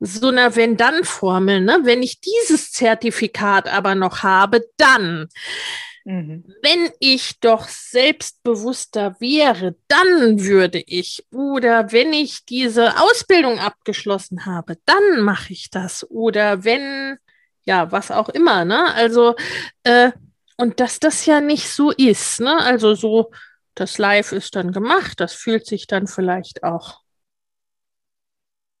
[0.00, 1.80] so einer Wenn-Dann-Formel, ne?
[1.82, 5.28] Wenn ich dieses Zertifikat aber noch habe, dann.
[6.04, 6.44] Mhm.
[6.62, 11.26] Wenn ich doch selbstbewusster wäre, dann würde ich.
[11.32, 16.08] Oder wenn ich diese Ausbildung abgeschlossen habe, dann mache ich das.
[16.10, 17.18] Oder wenn,
[17.64, 18.94] ja, was auch immer, ne?
[18.94, 19.36] Also,
[19.84, 20.12] äh,
[20.56, 22.56] und dass das ja nicht so ist, ne?
[22.58, 23.30] Also so,
[23.74, 27.00] das Live ist dann gemacht, das fühlt sich dann vielleicht auch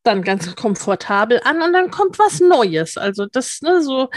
[0.02, 2.96] dann ganz komfortabel an und dann kommt was Neues.
[2.96, 4.08] Also das, ne, so,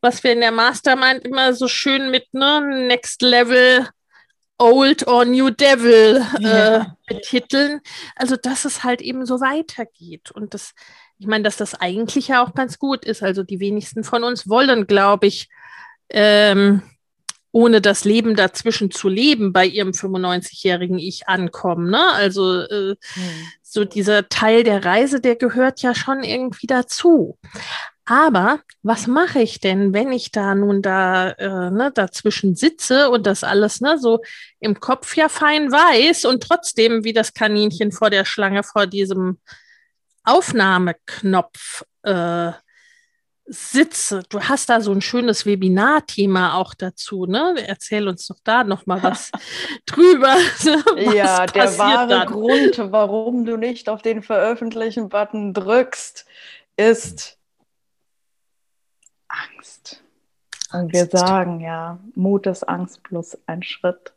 [0.00, 3.88] was wir in der Mastermind immer so schön mit ne, Next Level
[4.58, 6.96] Old or New Devil äh, ja.
[7.06, 7.80] betiteln.
[8.16, 10.32] Also, dass es halt eben so weitergeht.
[10.32, 10.74] Und das,
[11.18, 13.22] ich meine, dass das eigentlich ja auch ganz gut ist.
[13.22, 15.48] Also, die wenigsten von uns wollen, glaube ich,
[16.10, 16.82] ähm,
[17.52, 21.90] ohne das Leben dazwischen zu leben, bei ihrem 95-jährigen Ich ankommen.
[21.90, 22.12] Ne?
[22.12, 23.46] Also äh, mhm.
[23.62, 27.38] so dieser Teil der Reise, der gehört ja schon irgendwie dazu.
[28.04, 33.26] Aber was mache ich denn, wenn ich da nun da äh, ne, dazwischen sitze und
[33.26, 34.22] das alles ne, so
[34.60, 39.38] im Kopf ja fein weiß und trotzdem wie das Kaninchen vor der Schlange vor diesem
[40.24, 42.52] Aufnahmeknopf äh,
[43.48, 44.22] sitze.
[44.28, 47.54] Du hast da so ein schönes Webinar-Thema auch dazu, ne?
[47.66, 49.32] Erzähl uns doch da noch mal was
[49.86, 50.34] drüber.
[50.34, 52.28] was ja, der wahre dann?
[52.28, 56.26] Grund, warum du nicht auf den Veröffentlichen-Button drückst,
[56.76, 57.38] ist
[59.28, 60.02] Angst.
[60.72, 64.12] Und wir sagen ja, Mut ist Angst plus ein Schritt.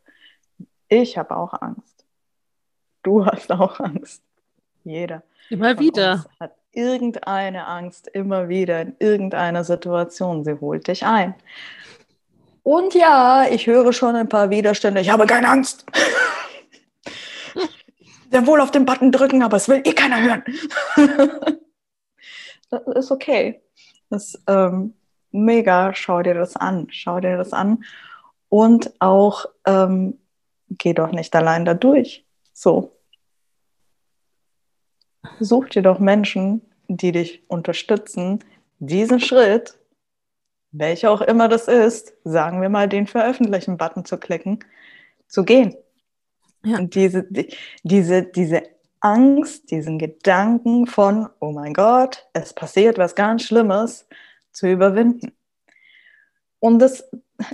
[0.90, 2.06] Ich habe auch Angst.
[3.04, 4.22] Du hast auch Angst.
[4.84, 5.24] Jeder.
[5.50, 6.26] Immer wieder.
[6.40, 10.44] Hat irgendeine Angst immer wieder in irgendeiner Situation.
[10.44, 11.36] Sie holt dich ein.
[12.64, 15.02] Und ja, ich höre schon ein paar Widerstände.
[15.02, 15.86] Ich habe keine Angst.
[18.32, 20.44] Sehr wohl auf den Button drücken, aber es will eh keiner hören.
[22.70, 23.62] das ist okay.
[24.10, 24.94] Das ist ähm,
[25.32, 25.94] mega.
[25.94, 26.88] Schau dir das an.
[26.92, 27.84] Schau dir das an.
[28.48, 30.20] Und auch, ähm,
[30.70, 32.26] geh doch nicht allein da durch.
[32.54, 32.92] So,
[35.40, 38.40] Such dir doch Menschen, die dich unterstützen,
[38.80, 39.78] diesen Schritt,
[40.72, 44.60] welcher auch immer das ist, sagen wir mal den Veröffentlichen-Button zu klicken,
[45.28, 45.76] zu gehen.
[46.64, 46.78] Ja.
[46.78, 47.54] Und diese, die,
[47.84, 48.64] diese, diese
[49.00, 54.08] Angst, diesen Gedanken von, oh mein Gott, es passiert was ganz Schlimmes,
[54.52, 55.32] zu überwinden.
[56.60, 57.10] Und das,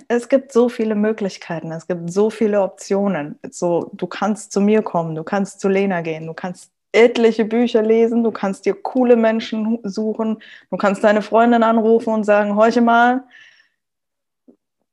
[0.09, 3.39] es gibt so viele Möglichkeiten, es gibt so viele Optionen.
[3.49, 7.81] So, du kannst zu mir kommen, du kannst zu Lena gehen, du kannst etliche Bücher
[7.81, 12.81] lesen, du kannst dir coole Menschen suchen, du kannst deine Freundin anrufen und sagen, horche
[12.81, 13.23] mal,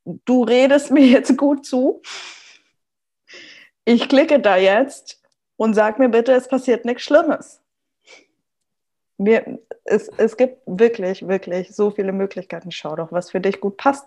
[0.04, 2.02] du redest mir jetzt gut zu.
[3.84, 5.22] Ich klicke da jetzt
[5.56, 7.60] und sag mir bitte, es passiert nichts Schlimmes.
[9.16, 12.72] Mir, es, es gibt wirklich, wirklich so viele Möglichkeiten.
[12.72, 14.06] Schau doch, was für dich gut passt.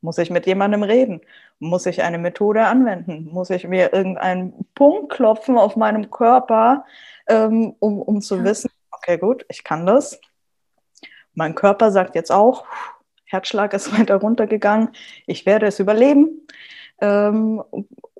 [0.00, 1.20] Muss ich mit jemandem reden?
[1.60, 3.28] Muss ich eine Methode anwenden?
[3.30, 6.84] Muss ich mir irgendeinen Punkt klopfen auf meinem Körper,
[7.28, 8.44] ähm, um, um zu ja.
[8.44, 10.18] wissen, okay, gut, ich kann das.
[11.34, 12.64] Mein Körper sagt jetzt auch,
[13.24, 14.88] Herzschlag ist weiter runtergegangen,
[15.26, 16.46] ich werde es überleben.
[17.00, 17.62] Ähm,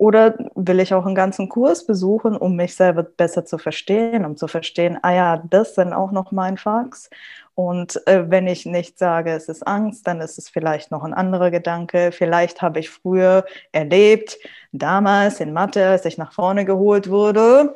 [0.01, 4.35] oder will ich auch einen ganzen Kurs besuchen, um mich selber besser zu verstehen, um
[4.35, 7.11] zu verstehen, ah ja, das sind auch noch mein Fax.
[7.55, 11.13] Und äh, wenn ich nicht sage, es ist Angst, dann ist es vielleicht noch ein
[11.13, 12.13] anderer Gedanke.
[12.13, 14.39] Vielleicht habe ich früher erlebt,
[14.73, 17.75] damals in Mathe, als ich nach vorne geholt wurde,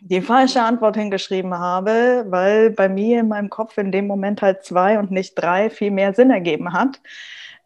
[0.00, 4.64] die falsche Antwort hingeschrieben habe, weil bei mir in meinem Kopf in dem Moment halt
[4.64, 7.00] zwei und nicht drei viel mehr Sinn ergeben hat.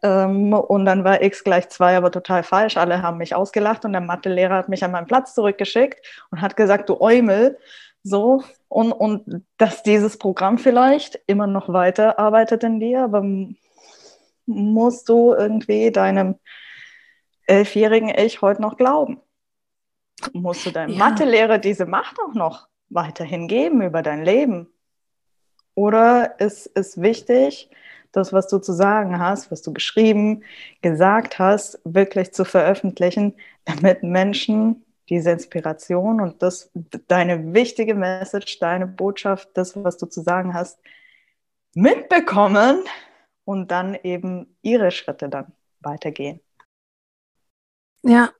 [0.03, 2.77] Ähm, und dann war x gleich zwei aber total falsch.
[2.77, 6.55] Alle haben mich ausgelacht und der Mathelehrer hat mich an meinen Platz zurückgeschickt und hat
[6.55, 7.57] gesagt, du Eumel,
[8.03, 8.43] so.
[8.67, 13.23] Und, und dass dieses Programm vielleicht immer noch weiter arbeitet in dir, aber
[14.45, 16.35] musst du irgendwie deinem
[17.45, 19.21] elfjährigen Ich heute noch glauben?
[20.33, 20.97] Musst du deinem ja.
[20.97, 24.67] Mathelehrer diese Macht auch noch weiterhin geben über dein Leben?
[25.75, 27.69] Oder ist es wichtig,
[28.11, 30.43] das, was du zu sagen hast, was du geschrieben,
[30.81, 36.71] gesagt hast, wirklich zu veröffentlichen, damit Menschen diese Inspiration und das,
[37.07, 40.79] deine wichtige Message, deine Botschaft, das, was du zu sagen hast,
[41.73, 42.83] mitbekommen
[43.45, 46.39] und dann eben ihre Schritte dann weitergehen.
[48.03, 48.31] Ja,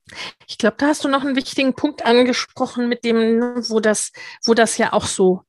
[0.48, 4.12] ich glaube, da hast du noch einen wichtigen Punkt angesprochen, mit dem, wo das,
[4.44, 5.44] wo das ja auch so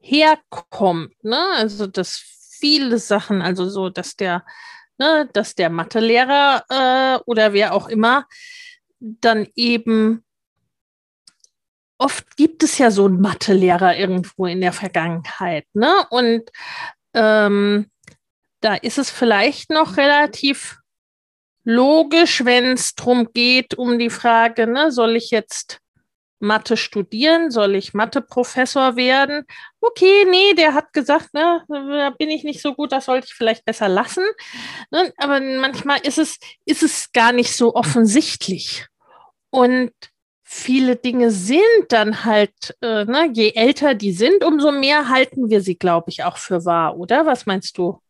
[0.00, 1.14] herkommt.
[1.24, 1.38] Ne?
[1.56, 2.18] Also, dass
[2.60, 4.44] viele Sachen, also so, dass der,
[4.98, 8.26] ne, dass der Mathelehrer äh, oder wer auch immer
[9.04, 10.24] dann eben
[11.98, 16.06] oft gibt es ja so einen Mathelehrer irgendwo in der Vergangenheit, ne?
[16.10, 16.50] Und
[17.14, 17.90] ähm,
[18.60, 20.78] da ist es vielleicht noch relativ
[21.64, 25.80] logisch, wenn es darum geht, um die Frage, ne, soll ich jetzt
[26.38, 27.50] Mathe studieren?
[27.50, 29.44] Soll ich Mathe-Professor werden?
[29.80, 33.34] Okay, nee, der hat gesagt, ne, da bin ich nicht so gut, das sollte ich
[33.34, 34.24] vielleicht besser lassen.
[34.90, 38.86] Ne, aber manchmal ist es, ist es gar nicht so offensichtlich.
[39.50, 39.92] Und
[40.42, 45.60] viele Dinge sind dann halt, äh, ne, je älter die sind, umso mehr halten wir
[45.60, 47.26] sie, glaube ich, auch für wahr, oder?
[47.26, 48.00] Was meinst du?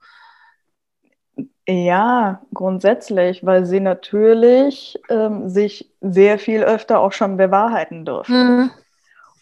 [1.66, 8.56] Ja, grundsätzlich, weil sie natürlich ähm, sich sehr viel öfter auch schon bewahrheiten dürfen.
[8.56, 8.70] Mhm.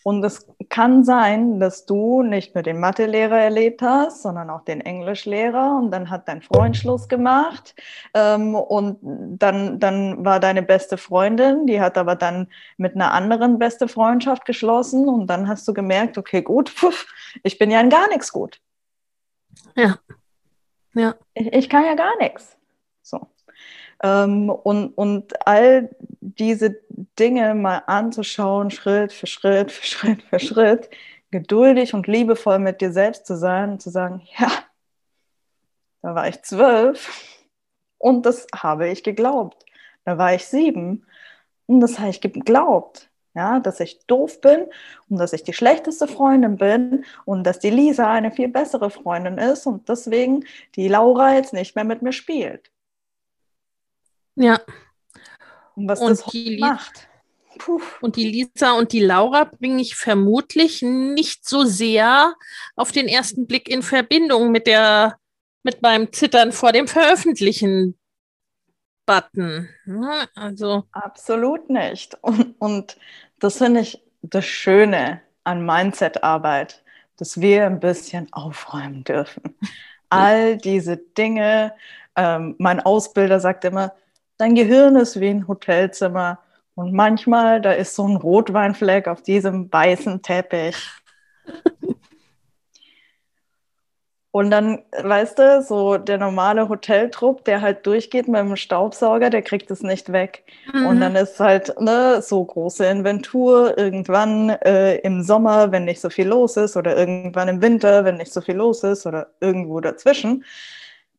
[0.04, 4.80] Und es kann sein, dass du nicht nur den Mathelehrer erlebt hast, sondern auch den
[4.80, 7.74] Englischlehrer und dann hat dein Freund Schluss gemacht
[8.12, 13.60] ähm, und dann, dann war deine beste Freundin, die hat aber dann mit einer anderen
[13.60, 17.06] beste Freundschaft geschlossen und dann hast du gemerkt, okay, gut, pfuff,
[17.44, 18.60] ich bin ja in gar nichts gut.
[19.76, 19.98] Ja.
[20.94, 21.14] Ja.
[21.34, 22.56] Ich, ich kann ja gar nichts.
[23.02, 23.28] So.
[24.02, 26.80] Ähm, und, und all diese
[27.18, 30.90] Dinge mal anzuschauen, Schritt für Schritt für Schritt für Schritt,
[31.30, 34.50] geduldig und liebevoll mit dir selbst zu sein und zu sagen, ja,
[36.02, 37.40] da war ich zwölf
[37.98, 39.64] und das habe ich geglaubt.
[40.04, 41.06] Da war ich sieben
[41.66, 44.66] und das habe ich geglaubt ja, dass ich doof bin
[45.08, 49.38] und dass ich die schlechteste Freundin bin und dass die Lisa eine viel bessere Freundin
[49.38, 50.44] ist und deswegen
[50.76, 52.70] die Laura jetzt nicht mehr mit mir spielt.
[54.34, 54.60] Ja.
[55.74, 57.08] Und was und das die macht.
[57.58, 57.80] Puh.
[58.00, 62.34] Und die Lisa und die Laura bringe ich vermutlich nicht so sehr
[62.76, 65.18] auf den ersten Blick in Verbindung mit der
[65.62, 67.96] mit meinem Zittern vor dem Veröffentlichen
[69.06, 69.68] Button.
[69.84, 70.28] Ne?
[70.34, 70.84] Also.
[70.92, 72.16] Absolut nicht.
[72.22, 72.96] Und, und
[73.38, 76.82] das finde ich das Schöne an Mindset-Arbeit,
[77.16, 79.42] dass wir ein bisschen aufräumen dürfen.
[80.08, 81.74] All diese Dinge,
[82.16, 83.94] ähm, mein Ausbilder sagt immer,
[84.38, 86.38] dein Gehirn ist wie ein Hotelzimmer
[86.74, 90.76] und manchmal, da ist so ein Rotweinfleck auf diesem weißen Teppich.
[94.32, 99.42] Und dann, weißt du, so der normale Hoteltrupp, der halt durchgeht mit dem Staubsauger, der
[99.42, 100.44] kriegt es nicht weg.
[100.72, 100.86] Mhm.
[100.86, 106.08] Und dann ist halt ne, so große Inventur irgendwann äh, im Sommer, wenn nicht so
[106.08, 109.80] viel los ist, oder irgendwann im Winter, wenn nicht so viel los ist, oder irgendwo
[109.80, 110.44] dazwischen.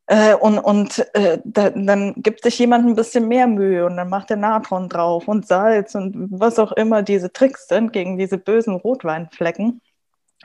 [0.08, 4.10] Äh, und und äh, da, dann gibt sich jemand ein bisschen mehr Mühe und dann
[4.10, 8.38] macht er Natron drauf und Salz und was auch immer diese Tricks sind gegen diese
[8.38, 9.82] bösen Rotweinflecken.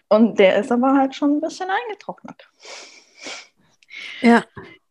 [0.09, 2.49] Und der ist aber halt schon ein bisschen eingetrocknet.
[4.21, 4.45] Ja.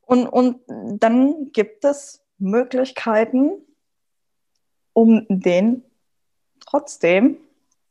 [0.06, 3.52] Und, und dann gibt es Möglichkeiten,
[4.94, 5.84] um den
[6.60, 7.38] trotzdem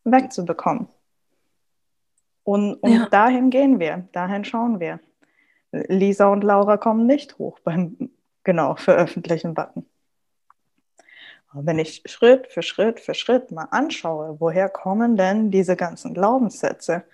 [0.04, 0.88] wegzubekommen.
[2.44, 3.08] Und, und ja.
[3.08, 5.00] dahin gehen wir, dahin schauen wir.
[5.72, 8.10] Lisa und Laura kommen nicht hoch beim
[8.44, 9.84] genau Veröffentlichen-Button.
[11.64, 17.04] Wenn ich Schritt für Schritt für Schritt mal anschaue, woher kommen denn diese ganzen Glaubenssätze,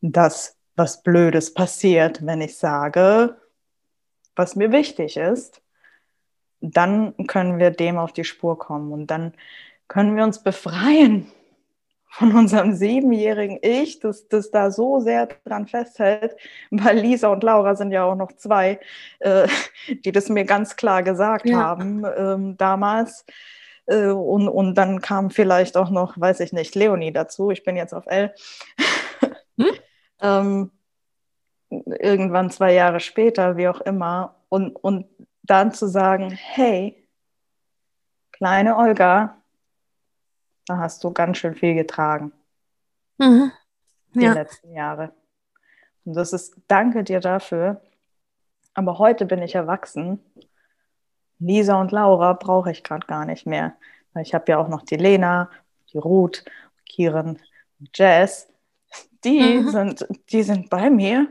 [0.00, 3.36] dass was Blödes passiert, wenn ich sage,
[4.34, 5.62] was mir wichtig ist,
[6.60, 9.34] dann können wir dem auf die Spur kommen und dann
[9.88, 11.26] können wir uns befreien
[12.12, 16.36] von unserem siebenjährigen Ich, das, das da so sehr dran festhält,
[16.70, 18.78] weil Lisa und Laura sind ja auch noch zwei,
[19.20, 19.48] äh,
[20.04, 21.58] die das mir ganz klar gesagt ja.
[21.58, 23.24] haben ähm, damals
[23.86, 27.50] und, und dann kam vielleicht auch noch, weiß ich nicht, Leonie dazu.
[27.50, 28.34] Ich bin jetzt auf L.
[29.58, 29.68] Hm?
[30.22, 30.70] ähm,
[31.68, 34.36] irgendwann zwei Jahre später, wie auch immer.
[34.48, 35.06] Und, und
[35.42, 37.06] dann zu sagen, hey,
[38.32, 39.36] kleine Olga,
[40.66, 42.32] da hast du ganz schön viel getragen.
[43.18, 43.52] Mhm.
[44.14, 44.32] Die ja.
[44.32, 45.12] letzten Jahre.
[46.04, 47.82] Und das ist, danke dir dafür.
[48.74, 50.20] Aber heute bin ich erwachsen.
[51.42, 53.74] Lisa und Laura brauche ich gerade gar nicht mehr.
[54.12, 55.50] Weil ich habe ja auch noch die Lena,
[55.92, 56.44] die Ruth,
[56.86, 57.38] Kieren,
[57.94, 58.48] Jazz.
[59.24, 59.70] Die, mhm.
[59.70, 61.28] sind, die sind bei mir,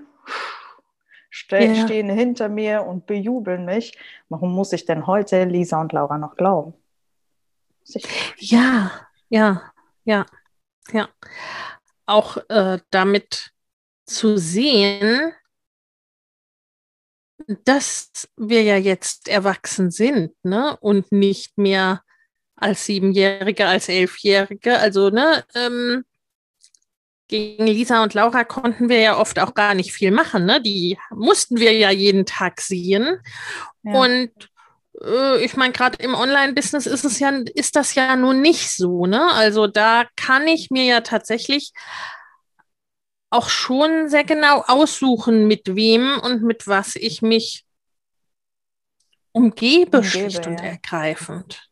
[1.29, 1.75] ste ja.
[1.75, 3.97] stehen hinter mir und bejubeln mich.
[4.29, 6.73] Warum muss ich denn heute Lisa und Laura noch glauben?
[8.37, 8.91] Ja,
[9.29, 9.61] ja,
[10.05, 10.25] ja,
[10.91, 11.09] ja.
[12.05, 13.51] Auch äh, damit
[14.05, 15.33] zu sehen,
[17.65, 20.77] dass wir ja jetzt erwachsen sind, ne?
[20.81, 22.01] Und nicht mehr
[22.55, 24.77] als Siebenjährige, als Elfjährige.
[24.77, 26.03] Also, ne, ähm,
[27.27, 30.61] gegen Lisa und Laura konnten wir ja oft auch gar nicht viel machen, ne?
[30.61, 33.19] Die mussten wir ja jeden Tag sehen.
[33.83, 33.93] Ja.
[33.93, 34.31] Und
[35.01, 39.05] äh, ich meine, gerade im Online-Business ist es ja, ist das ja nun nicht so,
[39.05, 39.31] ne?
[39.31, 41.71] Also da kann ich mir ja tatsächlich
[43.31, 47.65] auch schon sehr genau aussuchen, mit wem und mit was ich mich
[49.31, 50.51] umgebe, umgebe schlicht ja.
[50.51, 51.67] und ergreifend.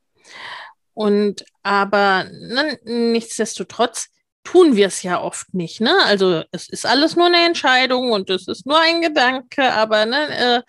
[0.93, 4.09] Und aber ne, nichtsdestotrotz
[4.43, 5.81] tun wir es ja oft nicht.
[5.81, 5.95] Ne?
[6.05, 10.63] Also es ist alles nur eine Entscheidung und es ist nur ein Gedanke, aber ne,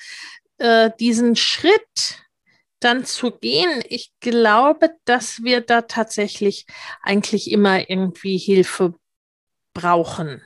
[0.58, 2.18] äh, äh, diesen Schritt
[2.80, 6.66] dann zu gehen, ich glaube, dass wir da tatsächlich
[7.02, 8.94] eigentlich immer irgendwie Hilfe
[9.74, 10.42] brauchen.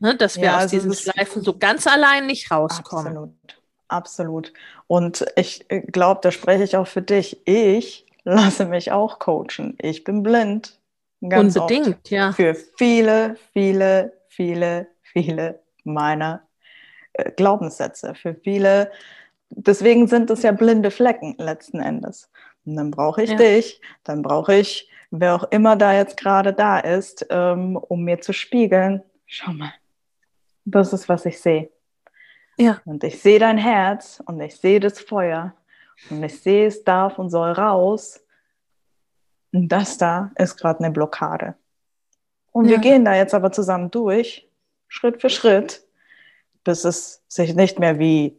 [0.00, 3.08] Ne, dass wir ja, aus also diesen Schleifen so ganz allein nicht rauskommen.
[3.08, 4.52] Absolut, absolut.
[4.86, 7.40] Und ich äh, glaube, da spreche ich auch für dich.
[7.46, 9.76] Ich lasse mich auch coachen.
[9.80, 10.78] Ich bin blind.
[11.26, 12.10] Ganz Unbedingt, oft.
[12.10, 12.32] ja.
[12.32, 16.42] Für viele, viele, viele, viele meiner
[17.14, 18.14] äh, Glaubenssätze.
[18.14, 18.92] Für viele.
[19.50, 22.30] Deswegen sind es ja blinde Flecken letzten Endes.
[22.64, 23.36] Und dann brauche ich ja.
[23.36, 28.20] dich, dann brauche ich, wer auch immer da jetzt gerade da ist, ähm, um mir
[28.20, 29.02] zu spiegeln.
[29.26, 29.72] Schau mal,
[30.70, 31.70] das ist, was ich sehe.
[32.58, 32.80] Ja.
[32.84, 35.54] Und ich sehe dein Herz und ich sehe das Feuer
[36.10, 38.20] und ich sehe, es darf und soll raus.
[39.52, 41.54] Und das da ist gerade eine Blockade.
[42.52, 42.72] Und ja.
[42.72, 44.48] wir gehen da jetzt aber zusammen durch,
[44.88, 45.84] Schritt für Schritt,
[46.64, 48.36] bis es sich nicht mehr wie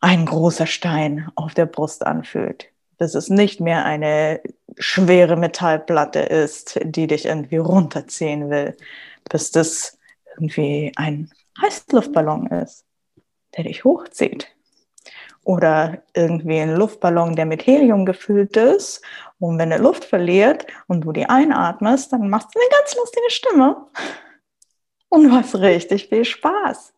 [0.00, 2.70] ein großer Stein auf der Brust anfühlt.
[2.98, 4.40] Bis es nicht mehr eine
[4.76, 8.76] schwere Metallplatte ist, die dich irgendwie runterziehen will.
[9.28, 9.98] Bis das
[10.34, 11.30] irgendwie ein
[11.60, 12.84] Heißluftballon ist,
[13.56, 14.48] der dich hochzieht.
[15.44, 19.02] Oder irgendwie ein Luftballon, der mit Helium gefüllt ist.
[19.38, 23.30] Und wenn er Luft verliert und du die einatmest, dann machst du eine ganz lustige
[23.30, 23.86] Stimme.
[25.10, 26.92] Und du hast richtig viel Spaß.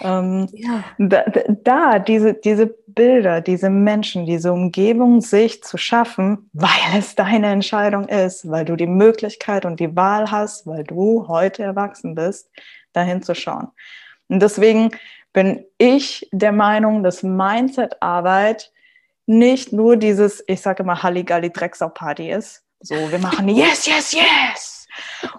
[0.00, 0.84] Ähm, ja.
[0.98, 7.48] da, da, diese, diese Bilder, diese Menschen, diese Umgebung sich zu schaffen, weil es deine
[7.48, 12.50] Entscheidung ist, weil du die Möglichkeit und die Wahl hast, weil du heute erwachsen bist,
[12.92, 13.68] dahin zu schauen.
[14.28, 14.90] Und deswegen
[15.32, 18.72] bin ich der Meinung, dass Mindset-Arbeit
[19.26, 22.64] nicht nur dieses, ich sage immer, Halligalli Drecksau-Party ist.
[22.80, 24.77] So, wir machen yes, yes, yes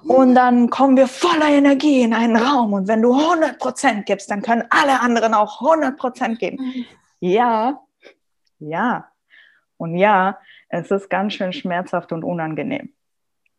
[0.03, 2.73] und dann kommen wir voller Energie in einen Raum.
[2.73, 6.85] Und wenn du 100% gibst, dann können alle anderen auch 100% geben.
[7.19, 7.81] Ja,
[8.59, 9.09] ja.
[9.77, 10.37] Und ja,
[10.69, 12.93] es ist ganz schön schmerzhaft und unangenehm.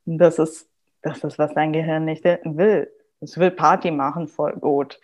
[0.04, 0.68] Das ist,
[1.02, 2.90] das ist, was dein Gehirn nicht will.
[3.20, 5.00] Es will Party machen, voll gut.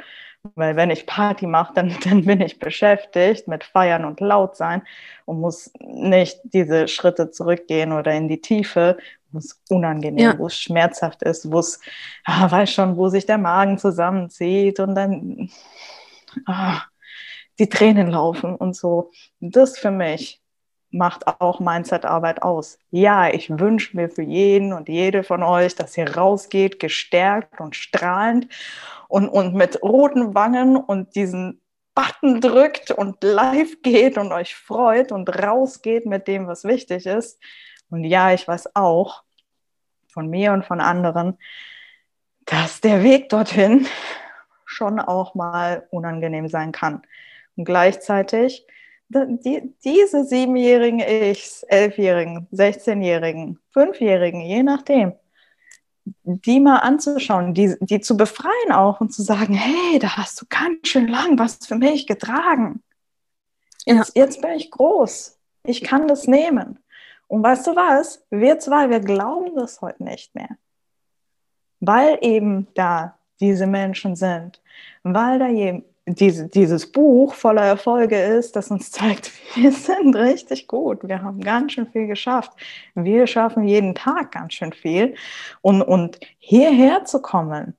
[0.54, 4.82] Weil wenn ich Party mache, dann, dann bin ich beschäftigt mit Feiern und laut sein
[5.24, 8.96] und muss nicht diese Schritte zurückgehen oder in die Tiefe,
[9.30, 10.38] wo es unangenehm, ja.
[10.38, 11.80] wo es schmerzhaft ist, wo es,
[12.24, 15.50] ah, weiß schon, wo sich der Magen zusammenzieht und dann
[16.46, 16.82] ah,
[17.58, 19.10] die Tränen laufen und so.
[19.40, 20.42] Das für mich
[20.90, 22.78] macht auch Mindset-Arbeit aus.
[22.90, 27.76] Ja, ich wünsche mir für jeden und jede von euch, dass ihr rausgeht, gestärkt und
[27.76, 28.48] strahlend
[29.08, 31.60] und, und mit roten Wangen und diesen
[31.94, 37.40] Button drückt und live geht und euch freut und rausgeht mit dem, was wichtig ist.
[37.90, 39.22] Und ja, ich weiß auch
[40.08, 41.38] von mir und von anderen,
[42.44, 43.86] dass der Weg dorthin
[44.64, 47.02] schon auch mal unangenehm sein kann.
[47.56, 48.66] Und gleichzeitig
[49.08, 55.12] die, diese siebenjährigen Ichs, elfjährigen, 16-jährigen, fünfjährigen, je nachdem,
[56.24, 60.46] die mal anzuschauen, die, die zu befreien auch und zu sagen, hey, da hast du
[60.48, 62.82] ganz schön lang was für mich getragen.
[63.84, 64.24] Jetzt, ja.
[64.24, 65.38] jetzt bin ich groß.
[65.64, 66.78] Ich kann das nehmen.
[67.28, 68.24] Und weißt du was?
[68.30, 70.56] Wir zwei, wir glauben das heute nicht mehr.
[71.80, 74.62] Weil eben da diese Menschen sind,
[75.02, 80.68] weil da eben diese, dieses Buch voller Erfolge ist, das uns zeigt, wir sind richtig
[80.68, 81.06] gut.
[81.06, 82.52] Wir haben ganz schön viel geschafft.
[82.94, 85.16] Wir schaffen jeden Tag ganz schön viel.
[85.62, 87.76] Und, und hierher zu kommen,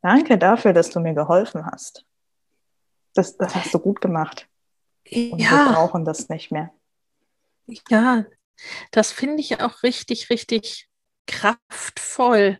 [0.00, 2.06] danke dafür, dass du mir geholfen hast.
[3.14, 4.48] Das, das hast du gut gemacht.
[5.12, 5.50] Und ja.
[5.50, 6.70] wir brauchen das nicht mehr.
[7.88, 8.24] Ja,
[8.90, 10.88] das finde ich auch richtig, richtig
[11.26, 12.58] kraftvoll.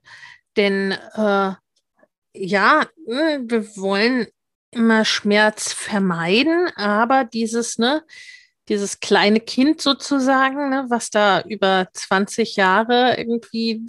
[0.57, 1.53] Denn äh,
[2.33, 4.27] ja, ne, wir wollen
[4.71, 8.05] immer Schmerz vermeiden, aber dieses, ne,
[8.69, 13.85] dieses kleine Kind sozusagen, ne, was da über 20 Jahre irgendwie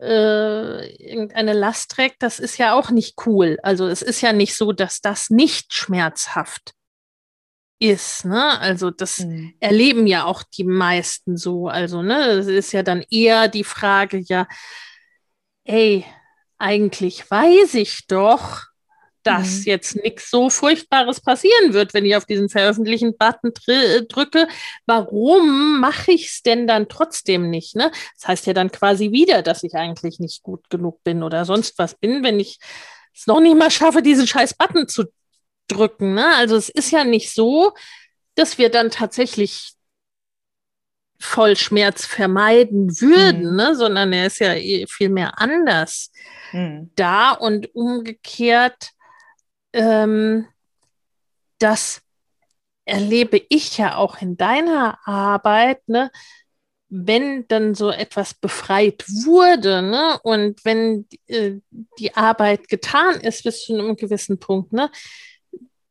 [0.00, 3.58] äh, irgendeine Last trägt, das ist ja auch nicht cool.
[3.62, 6.72] Also es ist ja nicht so, dass das nicht schmerzhaft
[7.78, 8.58] ist, ne?
[8.58, 9.54] Also das mhm.
[9.60, 11.68] erleben ja auch die meisten so.
[11.68, 14.46] Also, ne, es ist ja dann eher die Frage, ja,
[15.64, 16.04] ey,
[16.58, 18.62] eigentlich weiß ich doch,
[19.26, 19.64] dass mhm.
[19.64, 23.52] jetzt nichts so Furchtbares passieren wird, wenn ich auf diesen Veröffentlichen-Button
[24.08, 24.46] drücke.
[24.86, 27.74] Warum mache ich es denn dann trotzdem nicht?
[27.74, 27.90] Ne?
[28.14, 31.76] Das heißt ja dann quasi wieder, dass ich eigentlich nicht gut genug bin oder sonst
[31.78, 32.58] was bin, wenn ich
[33.12, 35.04] es noch nicht mal schaffe, diesen scheiß Button zu
[35.68, 36.14] drücken.
[36.14, 36.34] Ne?
[36.36, 37.72] Also es ist ja nicht so,
[38.34, 39.72] dass wir dann tatsächlich
[41.18, 43.56] Vollschmerz vermeiden würden, mhm.
[43.56, 43.74] ne?
[43.74, 46.12] sondern er ist ja eh viel mehr anders
[46.52, 46.90] mhm.
[46.94, 48.90] da und umgekehrt,
[49.72, 50.46] ähm,
[51.58, 52.02] das
[52.84, 56.10] erlebe ich ja auch in deiner Arbeit, ne?
[56.88, 60.20] wenn dann so etwas befreit wurde ne?
[60.22, 61.54] und wenn äh,
[61.98, 64.90] die Arbeit getan ist bis zu einem gewissen Punkt, ne?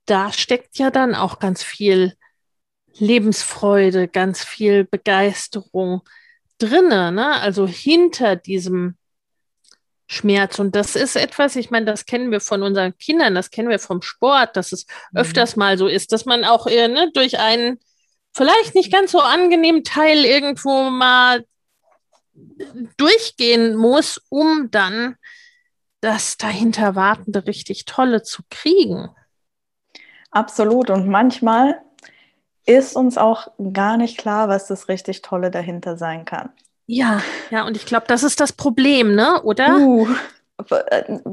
[0.06, 2.14] Da steckt ja dann auch ganz viel
[2.98, 6.02] Lebensfreude, ganz viel Begeisterung
[6.58, 7.40] drinne, ne?
[7.42, 8.96] Also hinter diesem
[10.08, 10.60] Schmerz.
[10.60, 13.80] Und das ist etwas, ich meine, das kennen wir von unseren Kindern, das kennen wir
[13.80, 15.20] vom Sport, dass es mhm.
[15.20, 17.80] öfters mal so ist, dass man auch eher, ne, durch einen
[18.34, 21.46] vielleicht nicht ganz so angenehmen Teil irgendwo mal
[22.98, 25.16] durchgehen muss, um dann
[26.02, 29.10] das dahinter Wartende richtig Tolle zu kriegen.
[30.36, 30.90] Absolut.
[30.90, 31.82] Und manchmal
[32.66, 36.50] ist uns auch gar nicht klar, was das richtig Tolle dahinter sein kann.
[36.88, 37.22] Ja,
[37.52, 39.42] ja, und ich glaube, das ist das Problem, ne?
[39.44, 39.78] Oder?
[39.78, 40.08] Uh,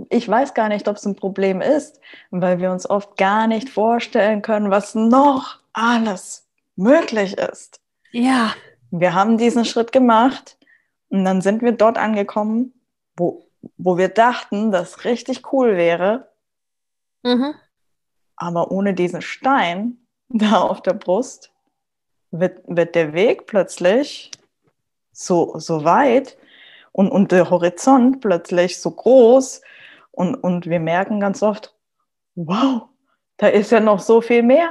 [0.09, 2.00] ich weiß gar nicht, ob es ein Problem ist,
[2.30, 6.46] weil wir uns oft gar nicht vorstellen können, was noch alles
[6.76, 7.80] möglich ist.
[8.12, 8.55] Ja.
[8.92, 10.59] Wir haben diesen Schritt gemacht
[11.09, 12.72] und dann sind wir dort angekommen,
[13.16, 13.48] wo,
[13.78, 16.30] wo wir dachten, das richtig cool wäre.
[17.24, 17.55] Mhm.
[18.43, 21.53] Aber ohne diesen Stein da auf der Brust
[22.32, 24.32] wird, wird der Weg plötzlich
[25.12, 26.36] so, so weit
[26.90, 29.61] und, und der Horizont plötzlich so groß
[30.11, 31.74] und, und wir merken ganz oft,
[32.34, 32.88] wow,
[33.36, 34.70] da ist ja noch so viel mehr.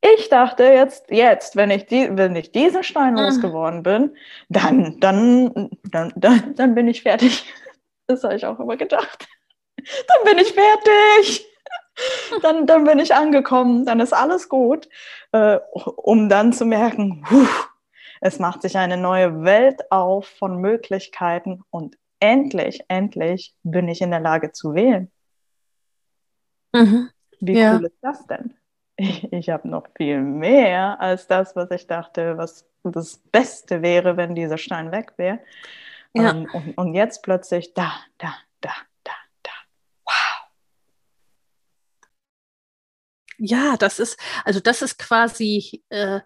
[0.00, 3.20] Ich dachte jetzt, jetzt, wenn ich, die, wenn ich diesen Stein mhm.
[3.20, 4.14] losgeworden bin,
[4.50, 7.44] dann, dann, dann, dann, dann bin ich fertig.
[8.10, 9.28] Das habe ich auch immer gedacht.
[9.76, 11.47] Dann bin ich fertig
[12.42, 14.88] dann, dann bin ich angekommen, dann ist alles gut,
[15.32, 17.46] äh, um dann zu merken, puh,
[18.20, 24.10] es macht sich eine neue Welt auf von Möglichkeiten und endlich, endlich bin ich in
[24.10, 25.10] der Lage zu wählen.
[26.72, 27.10] Mhm.
[27.40, 27.76] Wie ja.
[27.76, 28.54] cool ist das denn?
[28.96, 34.16] Ich, ich habe noch viel mehr als das, was ich dachte, was das Beste wäre,
[34.16, 35.38] wenn dieser Stein weg wäre.
[36.14, 36.32] Ja.
[36.32, 38.70] Um, ähm, und, und jetzt plötzlich da, da, da,
[43.40, 46.20] Ja, das ist, also das ist quasi, äh,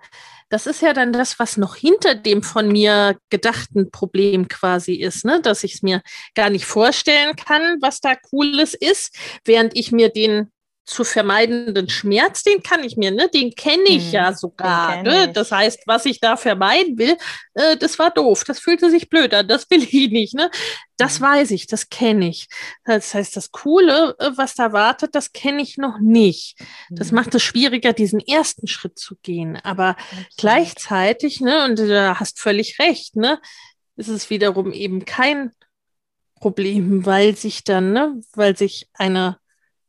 [0.49, 5.25] das ist ja dann das, was noch hinter dem von mir gedachten Problem quasi ist,
[5.25, 5.41] ne?
[5.43, 6.03] dass ich es mir
[6.35, 10.51] gar nicht vorstellen kann, was da Cooles ist, während ich mir den
[10.93, 15.03] zu vermeidenden Schmerz, den kann ich mir, ne, den kenne ich hm, ja sogar.
[15.03, 15.27] Ne?
[15.27, 15.33] Ich.
[15.33, 17.17] Das heißt, was ich da vermeiden will,
[17.55, 20.35] äh, das war doof, das fühlte sich blöd an, das will ich nicht.
[20.35, 20.51] Ne?
[20.97, 21.23] Das hm.
[21.23, 22.49] weiß ich, das kenne ich.
[22.85, 26.59] Das heißt, das Coole, äh, was da wartet, das kenne ich noch nicht.
[26.91, 27.17] Das hm.
[27.17, 29.57] macht es schwieriger, diesen ersten Schritt zu gehen.
[29.57, 30.27] Aber okay.
[30.37, 33.41] gleichzeitig, ne, und du hast völlig recht, ne,
[33.97, 35.53] ist es wiederum eben kein
[36.37, 39.39] Problem, weil sich dann, ne, weil sich eine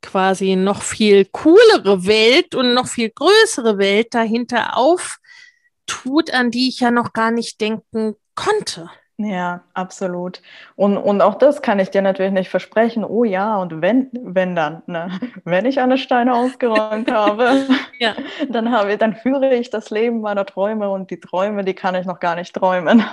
[0.04, 6.82] quasi noch viel coolere Welt und noch viel größere Welt dahinter auftut, an die ich
[6.82, 8.90] ja noch gar nicht denken konnte.
[9.18, 10.42] Ja, absolut.
[10.76, 13.06] Und, und auch das kann ich dir natürlich nicht versprechen.
[13.06, 15.20] Oh ja, und wenn, wenn dann, ne?
[15.46, 17.68] wenn ich alle Steine ausgeräumt habe,
[18.00, 18.16] ja.
[18.50, 22.06] dann habe, dann führe ich das Leben meiner Träume und die Träume, die kann ich
[22.06, 23.04] noch gar nicht träumen.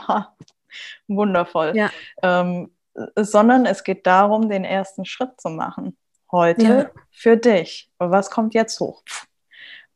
[1.08, 1.72] Wundervoll.
[1.76, 1.90] Ja.
[2.22, 2.70] Ähm,
[3.16, 5.96] sondern es geht darum, den ersten Schritt zu machen.
[6.32, 6.90] Heute ja.
[7.10, 7.90] für dich.
[7.98, 9.02] Was kommt jetzt hoch?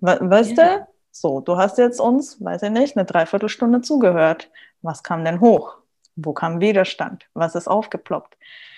[0.01, 0.87] Weißt du?
[1.11, 4.51] So, du hast jetzt uns, weiß ich nicht, eine Dreiviertelstunde zugehört.
[4.83, 5.77] Was kam denn hoch?
[6.17, 7.29] Wo kam Widerstand?
[7.35, 8.37] Was ist aufgeploppt?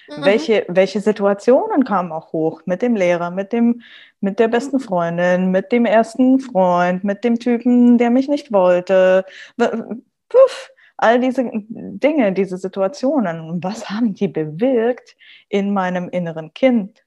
[0.09, 0.25] Mhm.
[0.25, 3.83] Welche, welche Situationen kamen auch hoch mit dem Lehrer, mit, dem,
[4.21, 9.25] mit der besten Freundin, mit dem ersten Freund, mit dem Typen, der mich nicht wollte?
[9.57, 13.63] Puff, all diese Dinge, diese Situationen.
[13.63, 15.17] Was haben die bewirkt
[15.49, 17.06] in meinem inneren Kind,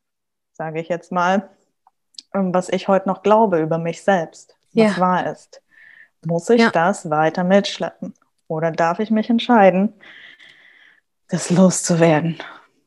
[0.60, 1.50] sage ich jetzt mal,
[2.34, 5.00] was ich heute noch glaube über mich selbst, was ja.
[5.00, 5.64] wahr ist?
[6.26, 6.70] Muss ich ja.
[6.70, 8.14] das weiter mitschleppen?
[8.50, 9.94] Oder darf ich mich entscheiden,
[11.30, 12.40] das loszuwerden?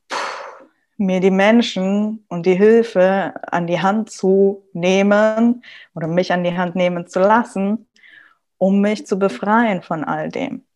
[0.07, 0.67] Puh,
[0.99, 5.65] mir die Menschen und die Hilfe an die Hand zu nehmen
[5.95, 7.89] oder mich an die Hand nehmen zu lassen,
[8.59, 10.67] um mich zu befreien von all dem.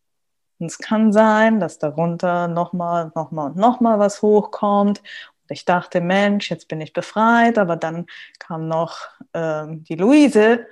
[0.57, 5.03] Und es kann sein, dass darunter nochmal, nochmal und nochmal was hochkommt.
[5.49, 8.05] Ich dachte, Mensch, jetzt bin ich befreit, aber dann
[8.39, 8.99] kam noch
[9.33, 10.67] ähm, die Luise.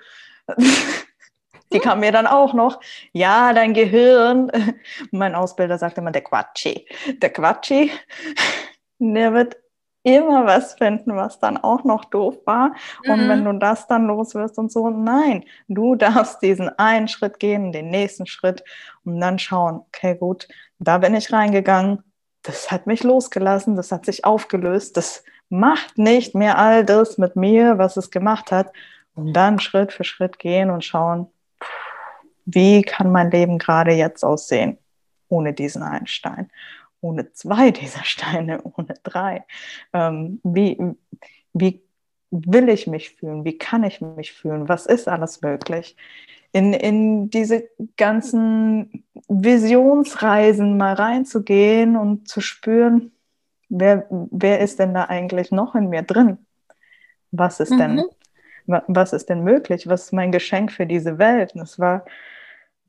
[1.73, 2.79] Die kam mir dann auch noch,
[3.11, 4.51] ja, dein Gehirn,
[5.11, 7.91] mein Ausbilder sagte immer, der Quatschi, der Quatschi,
[8.99, 9.57] der wird
[10.03, 12.69] immer was finden, was dann auch noch doof war.
[13.03, 13.11] Mhm.
[13.11, 17.39] Und wenn du das dann los wirst und so, nein, du darfst diesen einen Schritt
[17.39, 18.63] gehen, den nächsten Schritt
[19.03, 20.47] und dann schauen, okay, gut,
[20.77, 22.03] da bin ich reingegangen,
[22.45, 27.35] das hat mich losgelassen, das hat sich aufgelöst, das macht nicht mehr all das mit
[27.35, 28.71] mir, was es gemacht hat.
[29.15, 31.27] Und dann Schritt für Schritt gehen und schauen,
[32.45, 34.77] wie kann mein Leben gerade jetzt aussehen
[35.27, 36.51] ohne diesen einen Stein,
[37.01, 39.45] ohne zwei dieser Steine, ohne drei?
[39.93, 40.77] Ähm, wie,
[41.53, 41.84] wie
[42.45, 43.45] will ich mich fühlen?
[43.45, 44.69] Wie kann ich mich fühlen?
[44.69, 45.95] Was ist alles möglich?
[46.51, 47.67] In, in diese
[47.97, 53.11] ganzen Visionsreisen mal reinzugehen und zu spüren,
[53.69, 56.37] wer, wer ist denn da eigentlich noch in mir drin?
[57.31, 57.77] Was ist mhm.
[57.77, 58.03] denn
[58.67, 59.87] was ist denn möglich?
[59.87, 61.53] Was ist mein Geschenk für diese Welt?
[61.53, 62.05] Und das war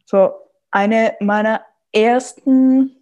[0.05, 0.31] so
[0.71, 1.61] eine meiner
[1.93, 2.97] ersten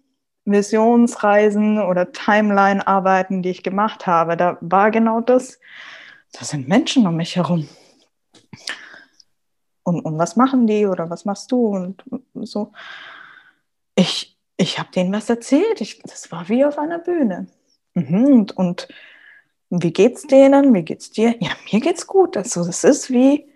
[0.45, 4.37] Visionsreisen oder Timeline-Arbeiten, die ich gemacht habe.
[4.37, 5.59] Da war genau das,
[6.37, 7.67] da sind Menschen um mich herum.
[9.83, 11.67] Und, und was machen die oder was machst du?
[11.67, 12.71] Und so.
[13.95, 15.79] Ich, ich habe denen was erzählt.
[15.81, 17.47] Ich, das war wie auf einer Bühne.
[17.93, 18.87] Mhm, und, und
[19.69, 20.73] wie geht's denen?
[20.73, 21.35] Wie geht's dir?
[21.39, 22.35] Ja, mir geht's gut.
[22.35, 23.47] Also, es ist wie,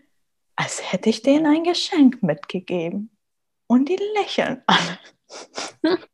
[0.56, 3.10] als hätte ich denen ein Geschenk mitgegeben.
[3.68, 5.00] Und die lächeln alle.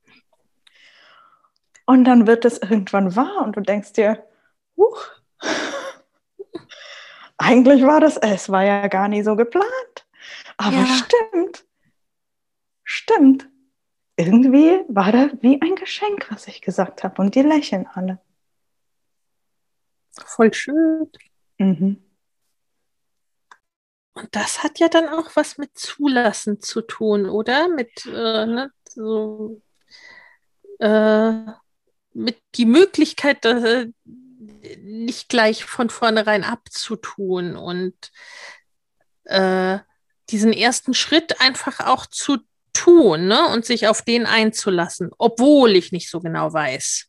[1.86, 4.24] Und dann wird es irgendwann wahr und du denkst dir,
[4.76, 5.08] huch,
[7.38, 10.08] eigentlich war das, es war ja gar nie so geplant.
[10.58, 10.86] Aber ja.
[10.86, 11.66] stimmt,
[12.84, 13.50] stimmt.
[14.18, 17.22] Irgendwie war da wie ein Geschenk, was ich gesagt habe.
[17.22, 18.22] Und die lächeln alle.
[20.12, 21.12] Voll schön.
[21.58, 22.02] Mhm.
[24.14, 27.68] Und das hat ja dann auch was mit Zulassen zu tun, oder?
[27.68, 29.62] Mit äh, ne, so
[30.80, 31.52] äh,
[32.14, 33.88] mit die Möglichkeit, das, äh,
[34.82, 37.96] nicht gleich von vornherein abzutun und
[39.26, 39.80] äh,
[40.30, 42.38] diesen ersten Schritt einfach auch zu
[42.74, 43.48] tun ne?
[43.50, 47.08] und sich auf den einzulassen, obwohl ich nicht so genau weiß.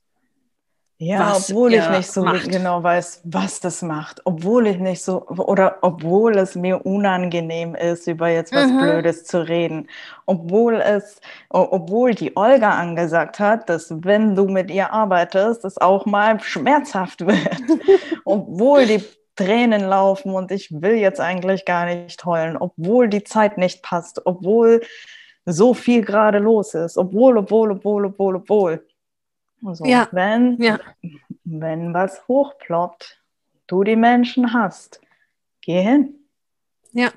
[0.98, 2.48] Ja, obwohl ich nicht so macht.
[2.48, 8.06] genau weiß, was das macht, obwohl ich nicht so oder obwohl es mir unangenehm ist,
[8.06, 8.78] über jetzt was mhm.
[8.78, 9.88] Blödes zu reden,
[10.24, 11.20] obwohl es,
[11.50, 17.26] obwohl die Olga angesagt hat, dass wenn du mit ihr arbeitest, es auch mal schmerzhaft
[17.26, 17.60] wird,
[18.24, 19.04] obwohl die
[19.36, 24.22] Tränen laufen und ich will jetzt eigentlich gar nicht heulen, obwohl die Zeit nicht passt,
[24.24, 24.80] obwohl
[25.44, 28.86] so viel gerade los ist, obwohl, obwohl, obwohl, obwohl, obwohl.
[29.64, 30.08] Also ja.
[30.12, 30.78] wenn, ja.
[31.44, 33.20] wenn was hochploppt,
[33.66, 35.00] du die Menschen hast,
[35.60, 36.14] geh hin.
[36.92, 37.12] Ja,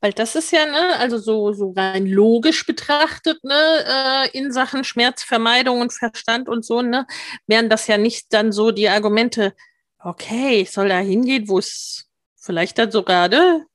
[0.00, 4.84] weil das ist ja, ne, also so, so rein logisch betrachtet, ne, äh, in Sachen
[4.84, 7.04] Schmerzvermeidung und Verstand und so, ne,
[7.48, 9.54] wären das ja nicht dann so die Argumente,
[9.98, 13.66] okay, ich soll da hingehen, wo es vielleicht dann so gerade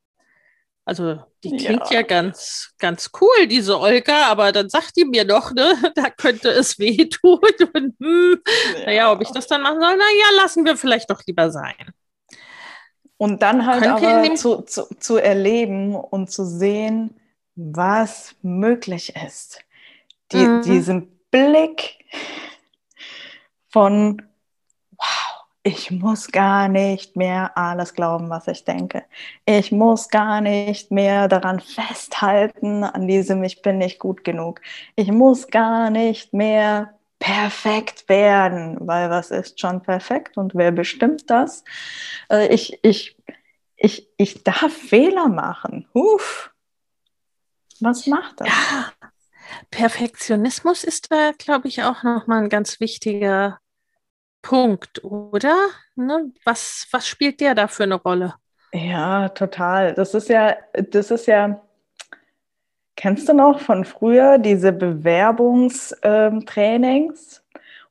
[0.86, 2.00] also die klingt ja.
[2.00, 6.50] ja, ganz, ganz cool, diese Olga, aber dann sagt die mir doch, ne, da könnte
[6.50, 7.40] es wehtun.
[7.74, 8.42] Und, hm,
[8.80, 8.86] ja.
[8.86, 11.94] Naja, ob ich das dann machen soll, naja, lassen wir vielleicht doch lieber sein.
[13.18, 17.20] Und dann halt Könnt aber zu, zu, zu erleben und zu sehen,
[17.56, 19.60] was möglich ist.
[20.32, 20.62] Die, mhm.
[20.62, 22.06] Diesen Blick
[23.70, 24.22] von,
[25.70, 29.04] ich muss gar nicht mehr alles glauben, was ich denke.
[29.46, 34.62] Ich muss gar nicht mehr daran festhalten, an diesem, ich bin nicht gut genug.
[34.96, 41.30] Ich muss gar nicht mehr perfekt werden, weil was ist schon perfekt und wer bestimmt
[41.30, 41.64] das?
[42.32, 43.16] Äh, ich, ich,
[43.78, 45.88] ich, ich darf Fehler machen.
[45.94, 46.52] Uff.
[47.80, 48.48] Was macht das?
[48.48, 48.92] Ja.
[49.70, 53.60] Perfektionismus ist da, glaube ich, auch nochmal ein ganz wichtiger
[54.42, 55.58] Punkt, oder?
[55.96, 56.32] Ne?
[56.46, 58.36] Was, was spielt der da für eine Rolle?
[58.74, 59.94] Ja, total.
[59.94, 61.62] Das ist ja, das ist ja,
[62.96, 67.44] kennst du noch von früher diese Bewerbungstrainings?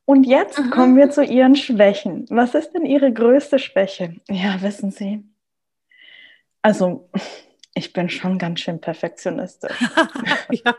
[0.05, 0.69] Und jetzt Aha.
[0.71, 2.25] kommen wir zu ihren Schwächen.
[2.31, 4.15] Was ist denn Ihre größte Schwäche?
[4.27, 5.23] Ja, wissen Sie.
[6.63, 7.07] Also,
[7.75, 9.77] ich bin schon ganz schön perfektionistisch.
[10.49, 10.73] ja.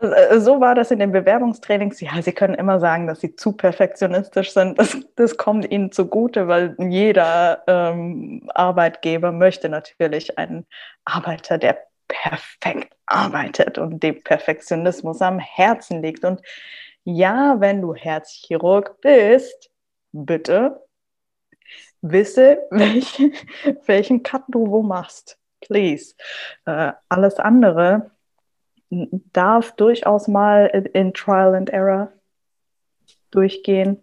[0.00, 2.00] Äh, so war das in den Bewerbungstrainings.
[2.00, 4.78] Ja, Sie können immer sagen, dass Sie zu perfektionistisch sind.
[4.78, 10.66] Das, das kommt Ihnen zugute, weil jeder ähm, Arbeitgeber möchte natürlich einen
[11.04, 16.24] Arbeiter, der perfekt arbeitet und dem Perfektionismus am Herzen liegt.
[16.24, 16.40] Und
[17.04, 19.70] ja, wenn du Herzchirurg bist,
[20.12, 20.82] bitte
[22.00, 23.34] wisse, welchen,
[23.86, 25.38] welchen Cut du wo machst.
[25.60, 26.14] Please.
[26.66, 28.12] Äh, alles andere
[28.90, 32.12] darf durchaus mal in Trial and Error
[33.30, 34.02] durchgehen.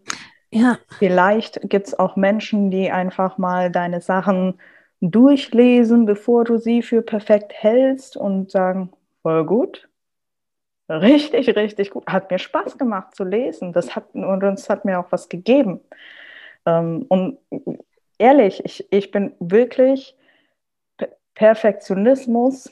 [0.52, 0.78] Ja.
[1.00, 4.60] Vielleicht gibt es auch Menschen, die einfach mal deine Sachen
[5.02, 9.90] durchlesen, bevor du sie für perfekt hältst und sagen, voll gut.
[10.88, 12.06] Richtig, richtig gut.
[12.08, 13.74] Hat mir Spaß gemacht zu lesen.
[13.74, 15.82] Das hat, und uns hat mir auch was gegeben.
[16.66, 17.40] Ähm, und
[18.20, 20.16] ehrlich, ich, ich bin wirklich
[21.34, 22.72] Perfektionismus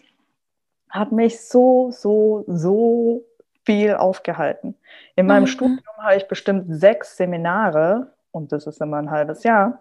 [0.93, 3.25] hat mich so, so, so
[3.65, 4.75] viel aufgehalten.
[5.15, 5.47] In meinem mhm.
[5.47, 9.79] Studium habe ich bestimmt sechs Seminare, und das ist immer ein halbes Jahr,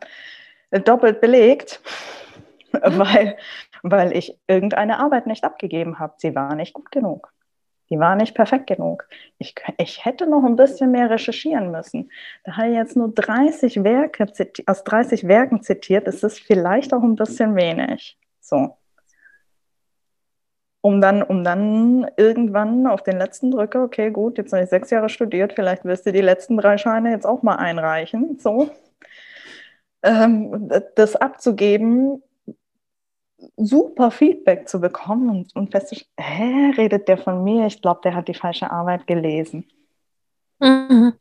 [0.70, 1.80] doppelt belegt,
[2.72, 2.98] mhm.
[2.98, 3.36] weil,
[3.82, 6.14] weil ich irgendeine Arbeit nicht abgegeben habe.
[6.16, 7.30] Sie war nicht gut genug.
[7.90, 9.06] Die war nicht perfekt genug.
[9.36, 12.10] Ich, ich hätte noch ein bisschen mehr recherchieren müssen.
[12.44, 14.32] Da habe ich jetzt nur 30 Werke
[14.64, 16.06] aus 30 Werken zitiert.
[16.06, 18.16] Das ist vielleicht auch ein bisschen wenig.
[18.40, 18.78] So
[20.82, 24.90] um dann, um dann irgendwann auf den letzten Drücker, okay, gut, jetzt habe ich sechs
[24.90, 28.68] Jahre studiert, vielleicht wirst du die letzten drei Scheine jetzt auch mal einreichen, so.
[30.02, 32.20] Ähm, das abzugeben,
[33.56, 37.66] super Feedback zu bekommen und, und festzustellen, hä, redet der von mir?
[37.66, 39.64] Ich glaube, der hat die falsche Arbeit gelesen.
[40.58, 41.14] Mhm.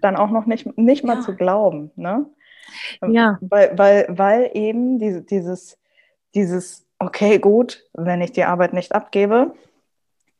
[0.00, 1.22] Dann auch noch nicht, nicht mal ja.
[1.22, 2.26] zu glauben, ne?
[3.08, 3.38] Ja.
[3.40, 5.78] Weil, weil, weil eben diese, dieses,
[6.34, 9.54] dieses okay, gut, wenn ich die Arbeit nicht abgebe,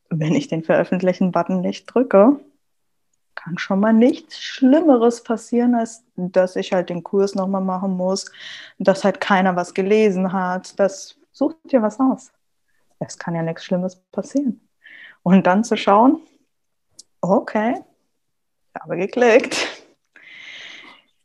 [0.09, 2.39] wenn ich den Veröffentlichen-Button nicht drücke,
[3.35, 8.31] kann schon mal nichts Schlimmeres passieren, als dass ich halt den Kurs nochmal machen muss,
[8.79, 10.79] dass halt keiner was gelesen hat.
[10.79, 12.31] Das sucht dir was aus.
[12.99, 14.67] Es kann ja nichts Schlimmes passieren.
[15.21, 16.19] Und dann zu schauen,
[17.21, 17.75] okay,
[18.73, 19.83] ich habe geklickt.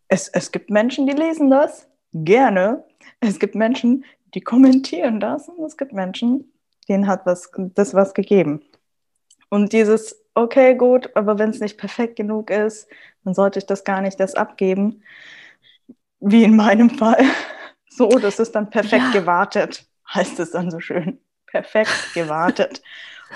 [0.08, 2.84] Es, es gibt Menschen, die lesen das gerne.
[3.20, 4.04] Es gibt Menschen,
[4.34, 6.52] die kommentieren das und es gibt Menschen,
[6.88, 8.62] denen hat was, das was gegeben.
[9.48, 12.88] Und dieses, okay, gut, aber wenn es nicht perfekt genug ist,
[13.24, 15.02] dann sollte ich das gar nicht erst abgeben.
[16.20, 17.24] Wie in meinem Fall.
[17.94, 19.20] So, das ist dann perfekt ja.
[19.20, 21.20] gewartet, heißt es dann so schön.
[21.44, 22.80] Perfekt gewartet.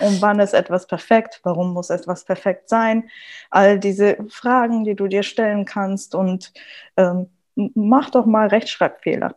[0.00, 1.40] Und wann ist etwas perfekt?
[1.42, 3.10] Warum muss etwas perfekt sein?
[3.50, 6.54] All diese Fragen, die du dir stellen kannst und
[6.96, 9.36] ähm, mach doch mal Rechtschreibfehler.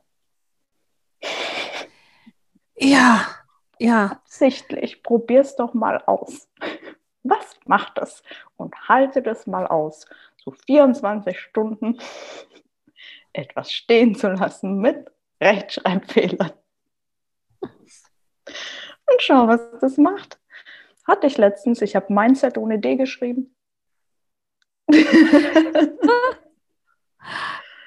[2.80, 3.28] Ja,
[3.78, 4.06] ja.
[4.12, 6.48] Absichtlich, probier's doch mal aus.
[7.24, 8.24] Was macht das?
[8.56, 10.06] Und halte das mal aus.
[10.38, 12.00] So 24 Stunden
[13.34, 15.12] etwas stehen zu lassen mit
[15.42, 16.54] Rechtschreibfehlern.
[17.62, 20.40] Und schau, was das macht.
[21.06, 23.56] Hatte ich letztens, ich habe Mindset ohne D geschrieben.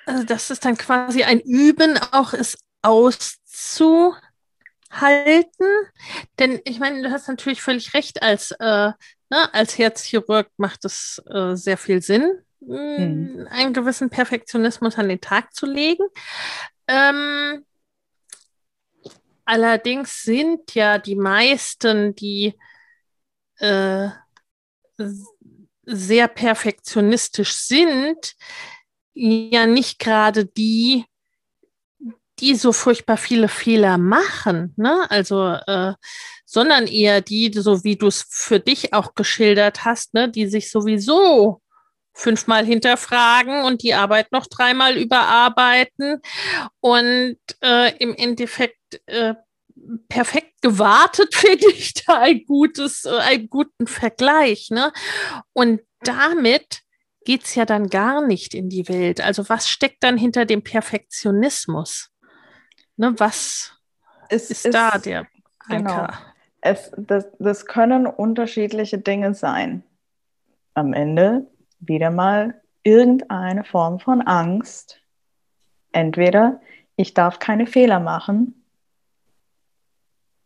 [0.04, 2.58] Also das ist dann quasi ein Üben, auch es
[4.92, 5.66] auszuhalten.
[6.38, 8.92] Denn ich meine, du hast natürlich völlig recht, als, äh,
[9.30, 13.48] ne, als Herzchirurg macht es äh, sehr viel Sinn, mhm.
[13.50, 16.04] einen gewissen Perfektionismus an den Tag zu legen.
[16.88, 17.64] Ähm,
[19.44, 22.54] allerdings sind ja die meisten, die
[23.58, 24.08] äh,
[25.84, 28.34] sehr perfektionistisch sind,
[29.14, 31.04] ja nicht gerade die,
[32.42, 34.74] die so furchtbar viele Fehler machen.
[34.76, 35.06] Ne?
[35.10, 35.94] Also äh,
[36.52, 40.70] sondern eher die, so wie du es für dich auch geschildert hast, ne, die sich
[40.70, 41.62] sowieso
[42.12, 46.20] fünfmal hinterfragen und die Arbeit noch dreimal überarbeiten
[46.80, 49.34] und äh, im Endeffekt äh,
[50.10, 54.68] perfekt gewartet, finde ich da ein gutes, äh, einen guten Vergleich.
[54.68, 54.92] Ne?
[55.54, 56.80] Und damit
[57.24, 59.22] geht es ja dann gar nicht in die Welt.
[59.22, 62.11] Also was steckt dann hinter dem Perfektionismus?
[63.02, 63.72] Ne, was
[64.28, 65.26] es ist, ist da der
[65.68, 66.06] Anker?
[66.06, 66.08] Genau.
[66.60, 69.82] Es, das, das können unterschiedliche Dinge sein.
[70.74, 71.50] Am Ende
[71.80, 75.00] wieder mal irgendeine Form von Angst.
[75.90, 76.60] Entweder
[76.94, 78.64] ich darf keine Fehler machen,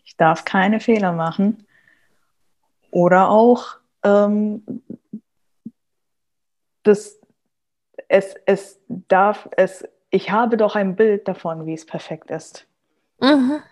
[0.05, 1.67] ich darf keine Fehler machen,
[2.91, 4.83] oder auch ähm,
[6.85, 7.21] das,
[8.09, 12.67] es, es darf, es, ich habe doch ein Bild davon, wie es perfekt ist.
[13.21, 13.63] Mhm.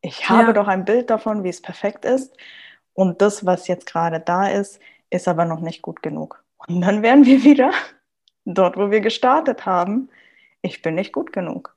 [0.00, 0.52] Ich habe ja.
[0.52, 2.36] doch ein Bild davon, wie es perfekt ist.
[2.94, 6.42] Und das, was jetzt gerade da ist, ist aber noch nicht gut genug.
[6.66, 7.72] Und dann wären wir wieder
[8.44, 10.08] dort, wo wir gestartet haben.
[10.62, 11.76] Ich bin nicht gut genug.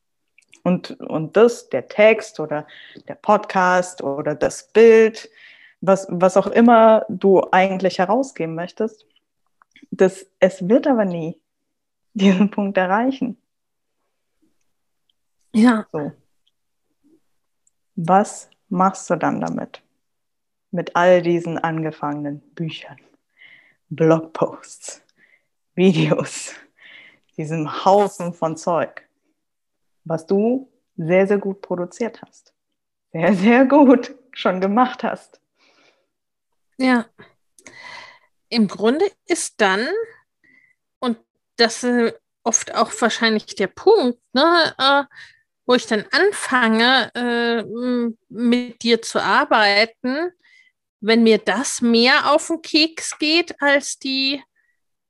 [0.64, 2.68] Und, und das, der Text oder
[3.08, 5.30] der Podcast oder das Bild,
[5.82, 9.06] was, was auch immer du eigentlich herausgeben möchtest,
[9.92, 11.40] das, es wird aber nie
[12.14, 13.39] diesen Punkt erreichen.
[15.54, 15.88] Ja.
[15.92, 16.12] So.
[17.96, 19.82] Was machst du dann damit?
[20.72, 23.00] Mit all diesen angefangenen Büchern,
[23.90, 25.02] Blogposts,
[25.74, 26.54] Videos,
[27.38, 29.08] diesem Haufen von Zeug,
[30.04, 32.54] was du sehr, sehr gut produziert hast.
[33.12, 35.42] Sehr, sehr gut schon gemacht hast.
[36.78, 37.06] Ja
[38.50, 39.88] im Grunde ist dann,
[41.00, 41.18] und
[41.56, 45.04] das ist oft auch wahrscheinlich der Punkt, ne, äh,
[45.70, 47.64] wo ich dann anfange, äh,
[48.28, 50.32] mit dir zu arbeiten,
[51.00, 54.42] wenn mir das mehr auf den Keks geht als die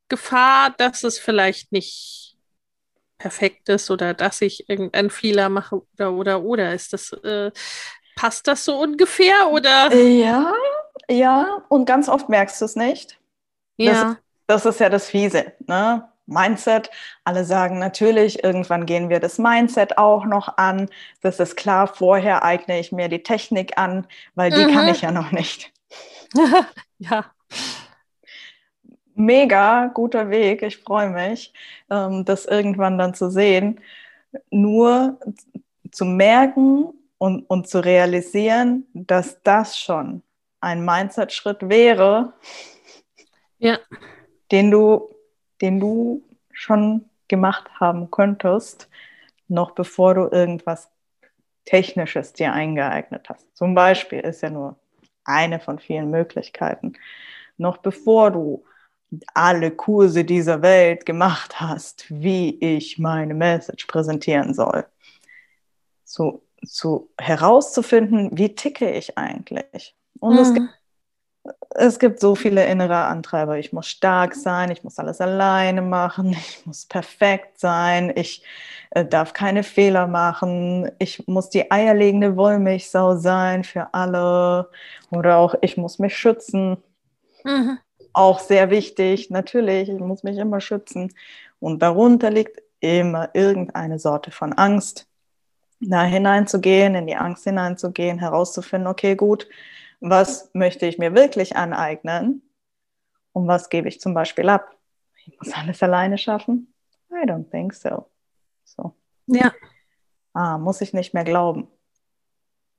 [0.10, 2.36] Gefahr, dass es vielleicht nicht
[3.18, 7.51] perfekt ist oder dass ich irgendeinen Fehler mache oder oder oder ist das äh,
[8.18, 10.53] passt das so ungefähr oder ja
[11.10, 13.18] ja und ganz oft merkst du es nicht
[13.78, 14.18] ja.
[14.47, 15.53] Das, das ist ja das Fiese.
[15.68, 16.10] Ne?
[16.30, 16.89] Mindset.
[17.23, 20.89] Alle sagen natürlich, irgendwann gehen wir das Mindset auch noch an.
[21.21, 24.73] Das ist klar, vorher eigne ich mir die Technik an, weil die mhm.
[24.73, 25.71] kann ich ja noch nicht.
[26.99, 27.25] ja.
[29.15, 30.61] Mega guter Weg.
[30.61, 31.53] Ich freue mich,
[31.89, 33.82] ähm, das irgendwann dann zu sehen.
[34.49, 35.19] Nur
[35.91, 40.23] zu merken und, und zu realisieren, dass das schon
[40.61, 42.34] ein Mindset-Schritt wäre,
[43.59, 43.77] ja.
[44.51, 45.09] den du,
[45.62, 48.89] den du schon gemacht haben könntest,
[49.47, 50.89] noch bevor du irgendwas
[51.66, 53.55] Technisches dir eingeeignet hast.
[53.55, 54.80] Zum Beispiel ist ja nur
[55.24, 56.93] eine von vielen Möglichkeiten.
[57.57, 58.64] Noch bevor du
[59.34, 64.86] alle Kurse dieser Welt gemacht hast, wie ich meine Message präsentieren soll.
[66.03, 69.95] So, so herauszufinden, wie ticke ich eigentlich.
[70.20, 70.39] Und mhm.
[70.39, 70.70] es gibt
[71.72, 73.58] es gibt so viele innere Antreiber.
[73.58, 78.43] Ich muss stark sein, ich muss alles alleine machen, ich muss perfekt sein, ich
[78.91, 84.70] äh, darf keine Fehler machen, ich muss die eierlegende Wollmilchsau sein für alle
[85.12, 86.78] oder auch ich muss mich schützen.
[87.43, 87.80] Mhm.
[88.14, 91.14] Auch sehr wichtig, natürlich, ich muss mich immer schützen.
[91.60, 95.08] Und darunter liegt immer irgendeine Sorte von Angst,
[95.82, 99.47] da hineinzugehen, in die Angst hineinzugehen, herauszufinden, okay, gut,
[100.00, 102.41] was möchte ich mir wirklich aneignen
[103.34, 104.76] und was gebe ich zum Beispiel ab.
[105.26, 106.74] Ich muss alles alleine schaffen?
[107.12, 108.10] I don't think so.
[108.64, 108.95] So.
[109.28, 109.52] Ja.
[110.34, 111.68] Ah, muss ich nicht mehr glauben?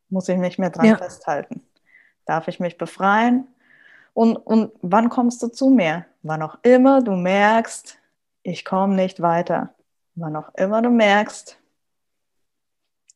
[0.08, 0.96] Muss ich nicht mehr dran ja.
[0.96, 1.62] festhalten?
[2.24, 3.46] Darf ich mich befreien?
[4.14, 6.06] Und, und wann kommst du zu mir?
[6.22, 7.98] Wann auch immer du merkst,
[8.42, 9.74] ich komme nicht weiter.
[10.14, 11.58] Wann auch immer du merkst,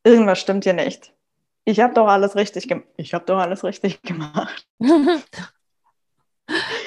[0.04, 1.13] irgendwas stimmt hier nicht
[1.64, 2.88] ich habe doch alles richtig gemacht.
[2.96, 4.66] Ich habe doch alles richtig gemacht.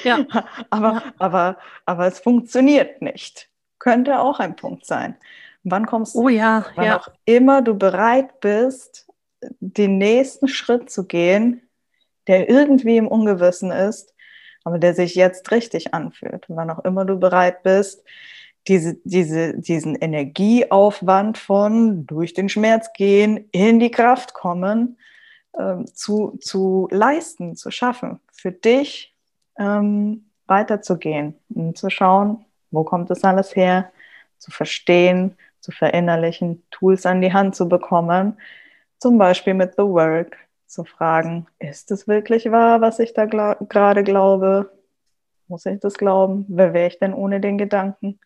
[0.04, 0.24] ja.
[0.70, 1.02] Aber, ja.
[1.18, 3.50] aber, aber es funktioniert nicht.
[3.78, 5.16] Könnte auch ein Punkt sein.
[5.64, 6.98] Wann kommst du, oh ja, wann ja.
[6.98, 9.06] auch immer du bereit bist,
[9.60, 11.68] den nächsten Schritt zu gehen,
[12.26, 14.14] der irgendwie im Ungewissen ist,
[14.64, 16.44] aber der sich jetzt richtig anfühlt.
[16.48, 18.04] Wann auch immer du bereit bist,
[18.68, 24.98] diese, diese, diesen Energieaufwand von durch den Schmerz gehen, in die Kraft kommen,
[25.58, 29.16] ähm, zu, zu leisten, zu schaffen, für dich
[29.58, 33.90] ähm, weiterzugehen und zu schauen, wo kommt das alles her,
[34.38, 38.38] zu verstehen, zu verinnerlichen, Tools an die Hand zu bekommen,
[38.98, 44.04] zum Beispiel mit The Work, zu fragen, ist es wirklich wahr, was ich da gerade
[44.04, 44.70] glaube?
[45.46, 46.44] Muss ich das glauben?
[46.48, 48.20] Wer wäre ich denn ohne den Gedanken?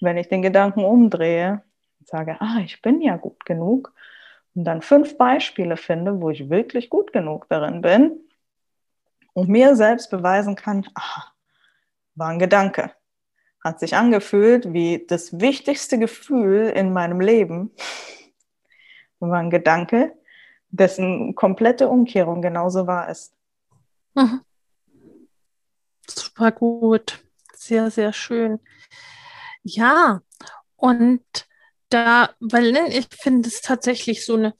[0.00, 1.62] Wenn ich den Gedanken umdrehe
[2.00, 3.92] und sage, ah, ich bin ja gut genug,
[4.54, 8.20] und dann fünf Beispiele finde, wo ich wirklich gut genug darin bin
[9.32, 11.24] und mir selbst beweisen kann, ah,
[12.14, 12.92] war ein Gedanke.
[13.62, 17.72] Hat sich angefühlt wie das wichtigste Gefühl in meinem Leben.
[19.18, 20.12] War ein Gedanke,
[20.68, 23.34] dessen komplette Umkehrung genauso wahr ist.
[24.14, 24.42] Mhm.
[26.06, 27.24] Super gut.
[27.54, 28.60] Sehr, sehr schön.
[29.64, 30.20] Ja,
[30.76, 31.22] und
[31.88, 34.54] da, weil ne, ich finde es tatsächlich so eine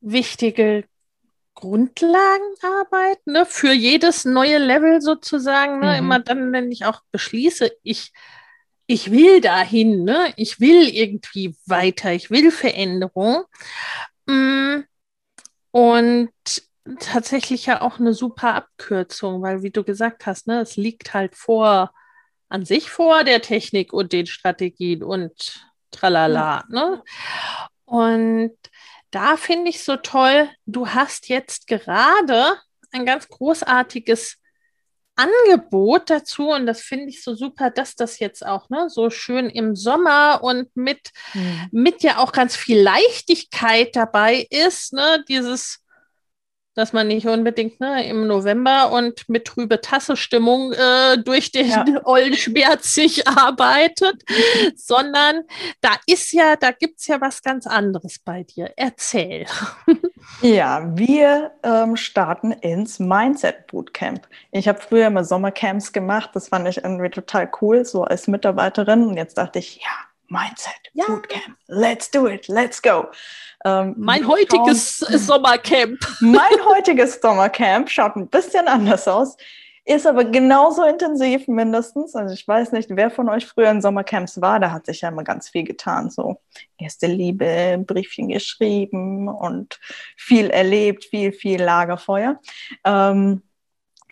[0.00, 0.84] wichtige
[1.54, 5.80] Grundlagenarbeit ne, für jedes neue Level sozusagen.
[5.80, 5.98] Ne, mhm.
[5.98, 8.12] Immer dann, wenn ich auch beschließe, ich,
[8.86, 13.44] ich will dahin, ne, ich will irgendwie weiter, ich will Veränderung.
[14.26, 14.80] Mm,
[15.70, 16.32] und
[16.98, 21.36] tatsächlich ja auch eine super Abkürzung, weil wie du gesagt hast, ne, es liegt halt
[21.36, 21.92] vor
[22.52, 26.64] an sich vor der Technik und den Strategien und tralala.
[26.68, 27.02] Ne?
[27.86, 28.52] Und
[29.10, 32.58] da finde ich so toll, du hast jetzt gerade
[32.90, 34.36] ein ganz großartiges
[35.16, 39.48] Angebot dazu und das finde ich so super, dass das jetzt auch ne, so schön
[39.48, 41.68] im Sommer und mit, mhm.
[41.70, 45.81] mit ja auch ganz viel Leichtigkeit dabei ist, ne, dieses
[46.74, 51.84] dass man nicht unbedingt ne, im November und mit trübe Tasse-Stimmung äh, durch den ja.
[52.04, 54.22] Ollenschmerz sich arbeitet,
[54.76, 55.42] sondern
[55.80, 58.72] da ist ja, da gibt es ja was ganz anderes bei dir.
[58.76, 59.46] Erzähl.
[60.40, 64.26] Ja, wir ähm, starten ins Mindset Bootcamp.
[64.52, 69.06] Ich habe früher immer Sommercamps gemacht, das fand ich irgendwie total cool, so als Mitarbeiterin.
[69.06, 69.90] Und jetzt dachte ich, ja,
[70.32, 71.04] Mindset ja.
[71.06, 73.06] Bootcamp, let's do it, let's go.
[73.64, 75.98] Ähm, mein heutiges schauen, Sommercamp.
[76.20, 79.36] Mein heutiges Sommercamp schaut ein bisschen anders aus,
[79.84, 82.14] ist aber genauso intensiv mindestens.
[82.14, 85.08] Also ich weiß nicht, wer von euch früher in Sommercamps war, da hat sich ja
[85.08, 86.10] immer ganz viel getan.
[86.10, 86.40] So
[86.78, 89.80] erste Liebe, Briefchen geschrieben und
[90.16, 92.40] viel erlebt, viel, viel Lagerfeuer.
[92.84, 93.42] Ähm,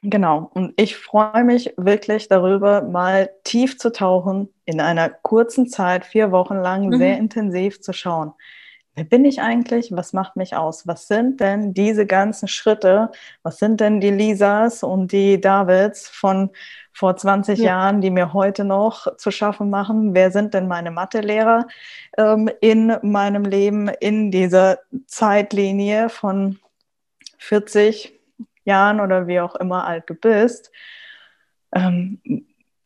[0.02, 6.06] Genau, und ich freue mich wirklich darüber, mal tief zu tauchen, in einer kurzen Zeit,
[6.06, 6.96] vier Wochen lang, mhm.
[6.96, 8.32] sehr intensiv zu schauen
[9.00, 9.92] wer bin ich eigentlich?
[9.92, 10.86] Was macht mich aus?
[10.86, 13.10] Was sind denn diese ganzen Schritte?
[13.42, 16.50] Was sind denn die Lisas und die Davids von
[16.92, 17.64] vor 20 ja.
[17.64, 20.14] Jahren, die mir heute noch zu schaffen machen?
[20.14, 21.66] Wer sind denn meine Mathelehrer
[22.18, 26.58] ähm, in meinem Leben in dieser Zeitlinie von
[27.38, 28.19] 40
[28.70, 30.70] Jahren oder wie auch immer alt du bist?
[31.74, 32.20] Ähm,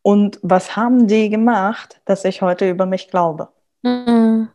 [0.03, 3.49] und was haben die gemacht, dass ich heute über mich glaube?
[3.82, 4.49] Mhm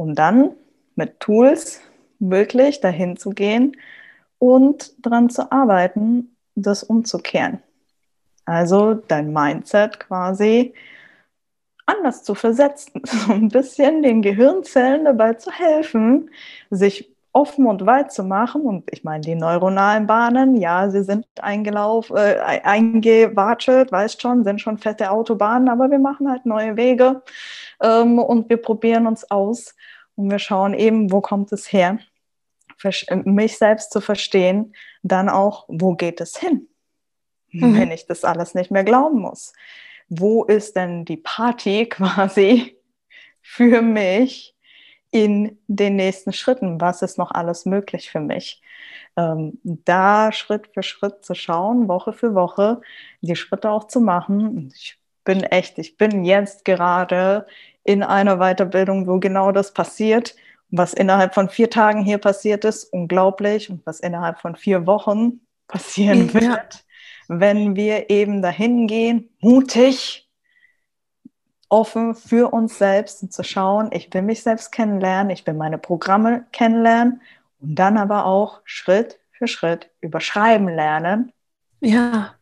[0.00, 0.52] um dann
[0.94, 1.82] mit Tools
[2.20, 3.76] wirklich dahin zu gehen
[4.38, 7.62] und daran zu arbeiten, das umzukehren.
[8.46, 10.72] Also dein Mindset quasi
[11.84, 16.30] anders zu versetzen, so ein bisschen den Gehirnzellen dabei zu helfen,
[16.70, 18.62] sich offen und weit zu machen.
[18.62, 24.60] Und ich meine, die neuronalen Bahnen, ja, sie sind eingelaufen, äh, eingewatschelt, weißt schon, sind
[24.60, 27.22] schon fette Autobahnen, aber wir machen halt neue Wege
[27.82, 29.74] ähm, und wir probieren uns aus
[30.16, 31.98] und wir schauen eben, wo kommt es her,
[33.24, 36.68] mich selbst zu verstehen, dann auch, wo geht es hin,
[37.50, 37.78] mhm.
[37.78, 39.52] wenn ich das alles nicht mehr glauben muss.
[40.08, 42.76] Wo ist denn die Party quasi
[43.40, 44.56] für mich
[45.10, 46.80] in den nächsten Schritten?
[46.80, 48.62] Was ist noch alles möglich für mich?
[49.16, 52.80] Ähm, da Schritt für Schritt zu schauen, Woche für Woche,
[53.20, 54.72] die Schritte auch zu machen.
[54.74, 57.46] Ich bin echt, ich bin jetzt gerade
[57.84, 60.36] in einer Weiterbildung, wo genau das passiert.
[60.70, 63.70] Was innerhalb von vier Tagen hier passiert ist, unglaublich.
[63.70, 66.68] Und was innerhalb von vier Wochen passieren wird, ja.
[67.28, 70.29] wenn wir eben dahin gehen, mutig,
[71.70, 75.78] offen für uns selbst und zu schauen, ich will mich selbst kennenlernen, ich will meine
[75.78, 77.22] Programme kennenlernen
[77.60, 81.32] und dann aber auch Schritt für Schritt überschreiben lernen.
[81.80, 82.34] Ja.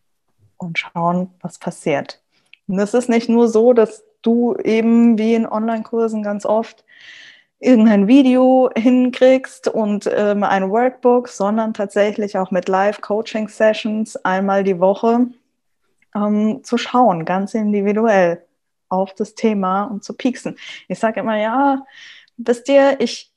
[0.57, 2.21] Und schauen, was passiert.
[2.67, 6.85] Und es ist nicht nur so, dass du eben wie in Online-Kursen ganz oft
[7.61, 15.27] irgendein Video hinkriegst und ähm, ein Workbook, sondern tatsächlich auch mit Live-Coaching-Sessions einmal die Woche
[16.15, 18.43] ähm, zu schauen, ganz individuell
[18.89, 20.57] auf das Thema und zu pieksen.
[20.89, 21.85] Ich sage immer, ja,
[22.37, 23.33] wisst ihr, ich,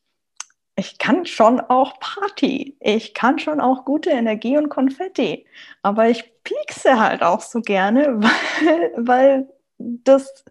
[0.76, 5.46] ich kann schon auch Party, ich kann schon auch gute Energie und Konfetti,
[5.82, 10.44] aber ich piekse halt auch so gerne, weil, weil das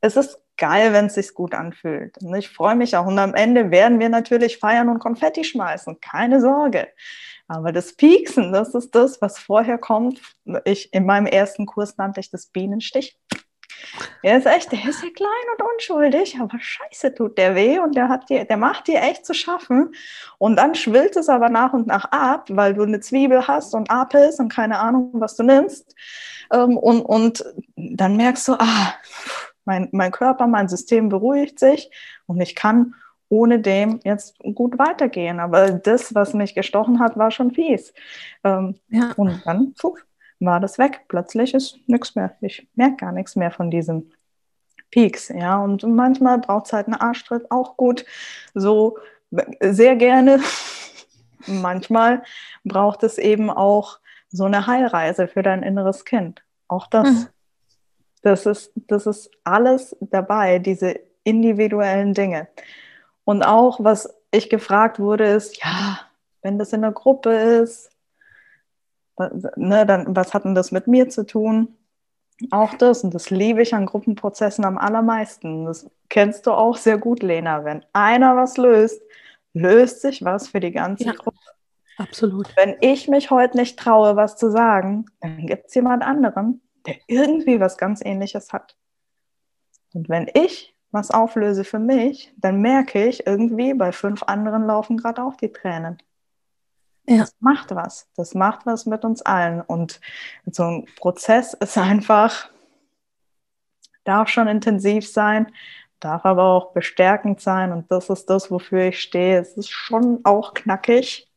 [0.00, 2.18] es ist geil, wenn es sich gut anfühlt.
[2.22, 3.06] Und ich freue mich auch.
[3.06, 6.00] Und am Ende werden wir natürlich feiern und Konfetti schmeißen.
[6.00, 6.88] Keine Sorge.
[7.48, 10.20] Aber das Pieksen, das ist das, was vorher kommt.
[10.64, 13.18] Ich, in meinem ersten Kurs nannte ich das Bienenstich.
[14.22, 17.96] Er ist echt, der ist ja klein und unschuldig, aber scheiße tut der weh und
[17.96, 19.94] der, hat dir, der macht dir echt zu schaffen.
[20.38, 23.90] Und dann schwillt es aber nach und nach ab, weil du eine Zwiebel hast und
[23.90, 25.94] Apels und keine Ahnung, was du nimmst.
[26.52, 27.44] Ähm, und, und
[27.76, 28.94] dann merkst du, ah,
[29.64, 31.90] mein, mein Körper, mein System beruhigt sich
[32.26, 32.94] und ich kann
[33.28, 35.40] ohne dem jetzt gut weitergehen.
[35.40, 37.94] Aber das, was mich gestochen hat, war schon fies.
[38.44, 39.12] Ähm, ja.
[39.16, 39.96] Und dann puh,
[40.40, 41.02] war das weg.
[41.08, 42.36] Plötzlich ist nichts mehr.
[42.40, 44.10] Ich merke gar nichts mehr von diesem
[44.90, 45.28] Peaks.
[45.28, 48.04] Ja, und manchmal braucht es halt einen Arschtritt auch gut.
[48.54, 48.98] So
[49.60, 50.40] sehr gerne.
[51.46, 52.22] manchmal
[52.64, 53.98] braucht es eben auch
[54.30, 56.42] so eine Heilreise für dein inneres Kind.
[56.68, 57.08] Auch das.
[57.08, 57.26] Mhm.
[58.22, 62.48] Das ist, das ist alles dabei, diese individuellen Dinge.
[63.24, 66.00] Und auch, was ich gefragt wurde, ist, ja,
[66.42, 67.90] wenn das in der Gruppe ist,
[69.56, 71.76] ne, dann was hat denn das mit mir zu tun?
[72.50, 75.66] Auch das, und das liebe ich an Gruppenprozessen am allermeisten.
[75.66, 77.64] Das kennst du auch sehr gut, Lena.
[77.64, 79.02] Wenn einer was löst,
[79.52, 81.36] löst sich was für die ganze ja, Gruppe.
[81.98, 82.56] Absolut.
[82.56, 86.96] Wenn ich mich heute nicht traue, was zu sagen, dann gibt es jemand anderen, der
[87.08, 88.76] irgendwie was ganz Ähnliches hat.
[89.92, 94.96] Und wenn ich was auflöse für mich, dann merke ich irgendwie, bei fünf anderen laufen
[94.96, 95.98] gerade auch die Tränen.
[97.10, 97.18] Ja.
[97.18, 98.08] Das macht was.
[98.14, 99.62] Das macht was mit uns allen.
[99.62, 100.00] Und
[100.46, 102.48] so ein Prozess ist einfach,
[104.04, 105.50] darf schon intensiv sein,
[105.98, 107.72] darf aber auch bestärkend sein.
[107.72, 109.40] Und das ist das, wofür ich stehe.
[109.40, 111.28] Es ist schon auch knackig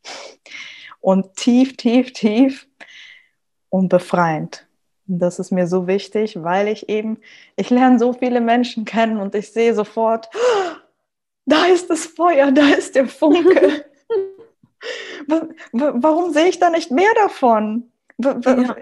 [1.01, 2.67] und tief, tief, tief
[3.69, 4.67] und befreiend.
[5.07, 7.17] Und das ist mir so wichtig, weil ich eben,
[7.55, 10.29] ich lerne so viele Menschen kennen und ich sehe sofort,
[11.47, 13.85] da ist das Feuer, da ist der Funke.
[15.71, 17.91] Warum sehe ich da nicht mehr davon?
[18.17, 18.75] Ja.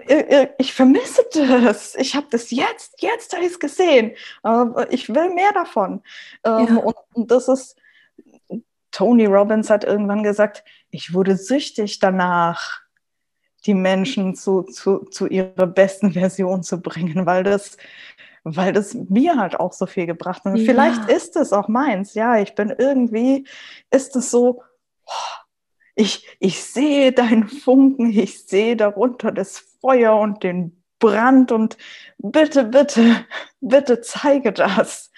[0.58, 1.94] Ich vermisse das.
[1.96, 4.12] Ich habe das jetzt, jetzt habe ich es gesehen.
[4.90, 6.02] Ich will mehr davon.
[6.44, 6.76] Ähm, ja.
[7.14, 7.76] Und das ist,
[8.90, 12.82] Tony Robbins hat irgendwann gesagt, ich wurde süchtig danach
[13.64, 17.78] die Menschen zu, zu, zu ihrer besten Version zu bringen, weil das,
[18.44, 20.56] weil das mir halt auch so viel gebracht hat.
[20.56, 20.64] Ja.
[20.64, 23.46] Vielleicht ist es auch meins, ja, ich bin irgendwie,
[23.90, 24.62] ist es so,
[25.94, 31.76] ich, ich sehe deinen Funken, ich sehe darunter das Feuer und den Brand und
[32.18, 33.26] bitte, bitte,
[33.60, 35.10] bitte zeige das.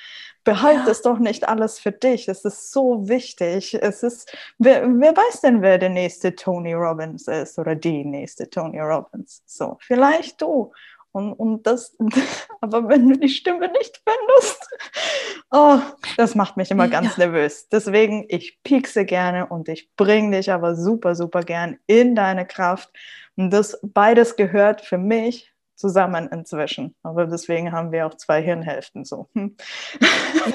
[0.43, 0.91] Behalte ja.
[0.91, 2.29] es doch nicht alles für dich.
[2.29, 3.75] Es ist so wichtig.
[3.81, 8.51] Es ist, wer, wer weiß denn, wer der nächste Tony Robbins ist oder die nächste
[8.51, 9.43] Tony Robbins?
[9.47, 10.73] So, vielleicht du.
[11.15, 11.97] Und, und das,
[12.61, 14.69] aber wenn du die Stimme nicht findest,
[15.53, 15.79] oh,
[16.17, 17.27] das macht mich immer ganz ja.
[17.27, 17.69] nervös.
[17.69, 22.91] Deswegen, ich piekse gerne und ich bringe dich aber super, super gern in deine Kraft.
[23.37, 26.97] Und das beides gehört für mich zusammen inzwischen.
[27.05, 29.29] Aber deswegen haben wir auch zwei Hirnhälften so.
[29.35, 29.57] Hm.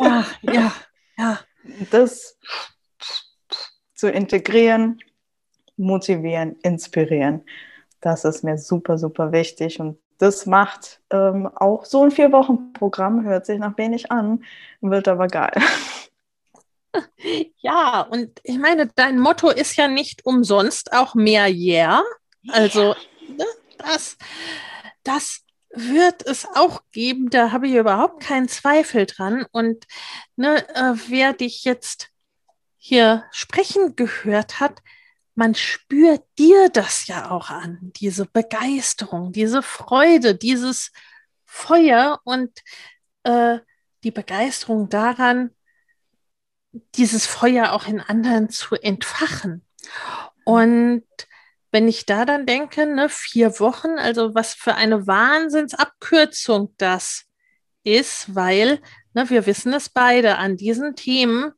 [0.01, 0.71] Ja, ja,
[1.17, 1.39] ja.
[1.91, 2.37] Das
[3.93, 4.99] zu integrieren,
[5.77, 7.43] motivieren, inspirieren,
[8.01, 9.79] das ist mir super, super wichtig.
[9.79, 14.43] Und das macht ähm, auch so ein Vier-Wochen-Programm, hört sich nach wenig an,
[14.81, 15.53] wird aber geil.
[17.61, 22.01] Ja, und ich meine, dein Motto ist ja nicht umsonst auch mehr Yeah.
[22.47, 22.95] Also,
[23.27, 23.45] ne,
[23.77, 24.17] das
[25.03, 25.41] das
[25.71, 29.45] wird es auch geben, da habe ich überhaupt keinen Zweifel dran.
[29.51, 29.85] Und
[30.35, 32.09] ne, äh, wer dich jetzt
[32.77, 34.81] hier sprechen gehört hat,
[35.39, 40.91] man spürt dir das ja auch an, diese Begeisterung, diese Freude, dieses
[41.45, 42.51] Feuer und
[43.23, 43.59] äh,
[44.03, 45.55] die Begeisterung daran,
[46.95, 49.65] dieses Feuer auch in anderen zu entfachen.
[50.43, 51.05] Und
[51.71, 57.23] wenn ich da dann denke, ne, vier Wochen, also was für eine Wahnsinnsabkürzung das
[57.83, 58.81] ist, weil
[59.13, 61.53] ne, wir wissen es beide, an diesen Themen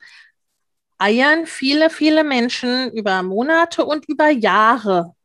[1.01, 5.15] eiern viele, viele Menschen über Monate und über Jahre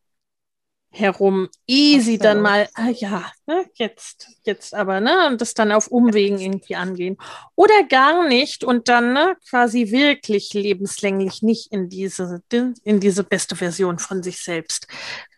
[0.90, 5.70] herum, ehe sie dann mal, ah ja, ne, jetzt, jetzt aber, ne, und das dann
[5.72, 7.18] auf Umwegen irgendwie angehen.
[7.54, 13.56] Oder gar nicht und dann ne, quasi wirklich lebenslänglich nicht in diese, in diese beste
[13.56, 14.88] Version von sich selbst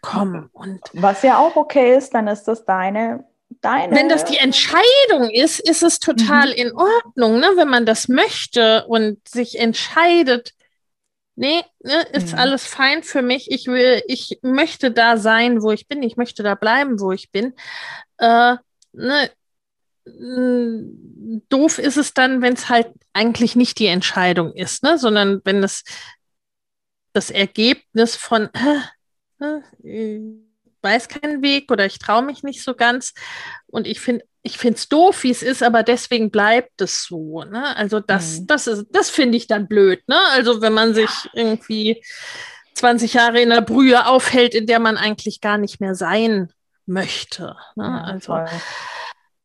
[0.00, 0.48] kommen.
[0.52, 3.24] Und Was ja auch okay ist, dann ist das deine
[3.60, 3.96] Deine.
[3.96, 6.54] Wenn das die Entscheidung ist, ist es total mhm.
[6.54, 7.52] in Ordnung, ne?
[7.56, 10.52] wenn man das möchte und sich entscheidet,
[11.34, 12.38] nee, ne, ist mhm.
[12.38, 13.50] alles fein für mich.
[13.50, 16.02] Ich will, ich möchte da sein, wo ich bin.
[16.02, 17.54] Ich möchte da bleiben, wo ich bin.
[18.18, 18.56] Äh,
[18.92, 19.30] ne,
[21.48, 24.98] doof ist es dann, wenn es halt eigentlich nicht die Entscheidung ist, ne?
[24.98, 25.84] sondern wenn es
[27.12, 28.48] das Ergebnis von
[29.40, 30.47] äh, äh,
[30.82, 33.14] weiß keinen Weg oder ich traue mich nicht so ganz
[33.66, 37.42] und ich finde ich finde es doof, wie es ist, aber deswegen bleibt es so.
[37.44, 37.76] Ne?
[37.76, 38.46] Also das, mhm.
[38.46, 40.00] das ist, das finde ich dann blöd.
[40.06, 40.16] Ne?
[40.30, 42.02] Also wenn man sich irgendwie
[42.74, 46.50] 20 Jahre in einer Brühe aufhält, in der man eigentlich gar nicht mehr sein
[46.86, 47.56] möchte.
[47.76, 47.84] Ne?
[47.84, 48.34] Ja, also.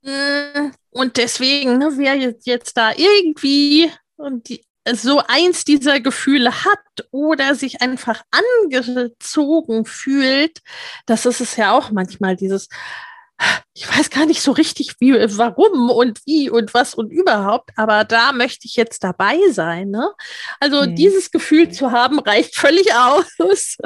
[0.03, 7.07] Mm, und deswegen, ne, wer jetzt da irgendwie und die, so eins dieser Gefühle hat
[7.11, 8.23] oder sich einfach
[8.63, 10.59] angezogen fühlt,
[11.05, 12.67] das ist es ja auch manchmal, dieses,
[13.73, 18.03] ich weiß gar nicht so richtig, wie, warum und wie und was und überhaupt, aber
[18.03, 19.89] da möchte ich jetzt dabei sein.
[19.89, 20.09] Ne?
[20.59, 20.95] Also hm.
[20.95, 23.25] dieses Gefühl zu haben, reicht völlig aus.
[23.37, 23.77] Das,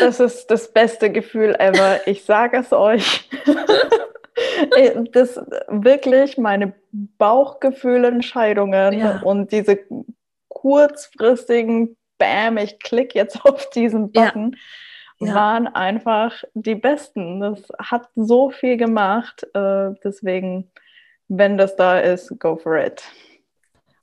[0.00, 2.06] das ist das beste Gefühl ever.
[2.06, 3.28] Ich sage es euch.
[4.76, 9.22] Äh, das wirklich meine Bauchgefühlentscheidungen ja.
[9.22, 9.78] und diese
[10.66, 14.56] kurzfristigen Bam, ich klicke jetzt auf diesen Button,
[15.20, 15.32] ja.
[15.32, 17.40] waren einfach die besten.
[17.40, 19.44] Das hat so viel gemacht.
[19.54, 20.72] Äh, deswegen,
[21.28, 23.04] wenn das da ist, go for it.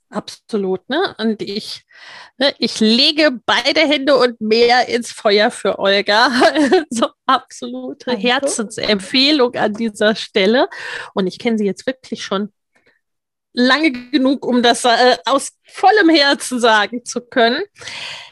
[0.10, 1.16] Absolut, ne?
[1.18, 1.84] Und ich,
[2.38, 6.30] ne, ich lege beide Hände und mehr ins Feuer für Olga.
[6.92, 8.16] so absolute.
[8.16, 10.70] Herzensempfehlung an dieser Stelle.
[11.14, 12.54] Und ich kenne sie jetzt wirklich schon
[13.54, 17.64] lange genug, um das äh, aus vollem Herzen sagen zu können.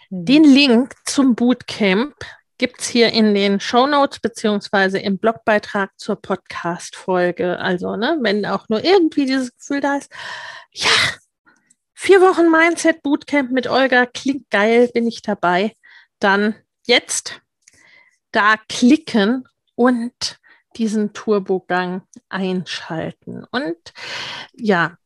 [0.10, 2.15] Den Link zum Bootcamp
[2.57, 7.57] gibt es hier in den Show Notes beziehungsweise im Blogbeitrag zur Podcast-Folge.
[7.57, 10.11] Also, ne, wenn auch nur irgendwie dieses Gefühl da ist,
[10.73, 10.89] ja,
[12.03, 15.76] Vier Wochen Mindset Bootcamp mit Olga klingt geil, bin ich dabei.
[16.18, 16.56] Dann
[16.88, 17.41] jetzt
[18.31, 20.39] da klicken und
[20.77, 23.43] diesen Turbogang einschalten.
[23.52, 23.77] Und
[24.53, 24.98] ja,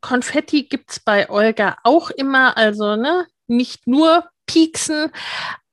[0.00, 5.10] Konfetti gibt es bei Olga auch immer, also ne, nicht nur pieksen,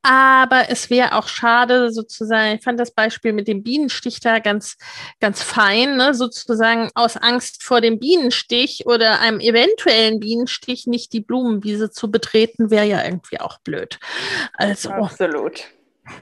[0.06, 4.76] aber es wäre auch schade, sozusagen, ich fand das Beispiel mit dem Bienenstich da ganz,
[5.22, 6.14] ganz fein, ne?
[6.14, 12.70] sozusagen aus Angst vor dem Bienenstich oder einem eventuellen Bienenstich nicht die Blumenwiese zu betreten,
[12.70, 13.98] wäre ja irgendwie auch blöd.
[14.56, 14.90] Also.
[14.90, 15.64] Absolut.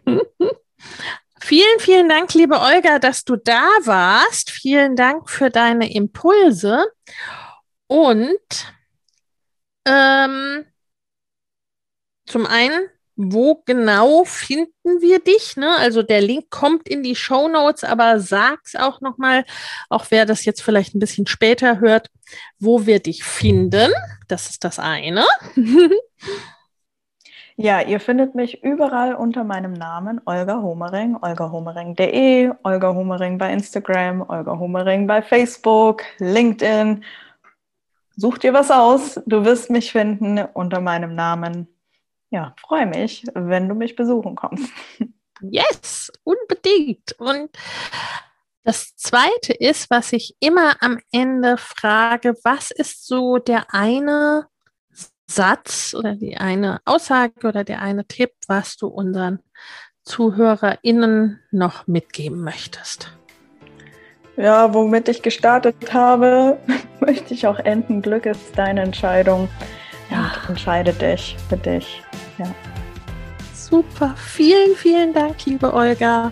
[1.44, 4.52] Vielen, vielen Dank, liebe Olga, dass du da warst.
[4.52, 6.86] Vielen Dank für deine Impulse.
[7.92, 8.74] Und
[9.86, 10.66] ähm,
[12.26, 15.58] zum einen wo genau finden wir dich?
[15.58, 15.76] Ne?
[15.78, 19.46] Also der Link kommt in die Show Notes, aber sag's auch nochmal,
[19.90, 22.10] auch wer das jetzt vielleicht ein bisschen später hört,
[22.60, 23.92] wo wir dich finden.
[24.28, 25.26] Das ist das eine.
[27.58, 34.22] Ja, ihr findet mich überall unter meinem Namen Olga Homering, olgahomering.de, Olga Homering bei Instagram,
[34.28, 37.04] Olga Homering bei Facebook, LinkedIn.
[38.18, 41.68] Such dir was aus, du wirst mich finden unter meinem Namen
[42.32, 44.72] ja, freue mich, wenn du mich besuchen kommst.
[45.42, 47.14] Yes, unbedingt.
[47.18, 47.50] Und
[48.64, 54.48] das Zweite ist, was ich immer am Ende frage, was ist so der eine
[55.28, 59.40] Satz oder die eine Aussage oder der eine Tipp, was du unseren
[60.04, 63.12] ZuhörerInnen noch mitgeben möchtest?
[64.38, 66.58] Ja, womit ich gestartet habe,
[67.00, 68.02] möchte ich auch enden.
[68.02, 69.50] Glück ist deine Entscheidung.
[70.10, 70.32] Ja.
[70.44, 72.02] Und entscheide dich für dich.
[72.38, 72.48] Ja.
[73.54, 74.14] Super.
[74.18, 76.32] Vielen, vielen Dank, liebe Olga.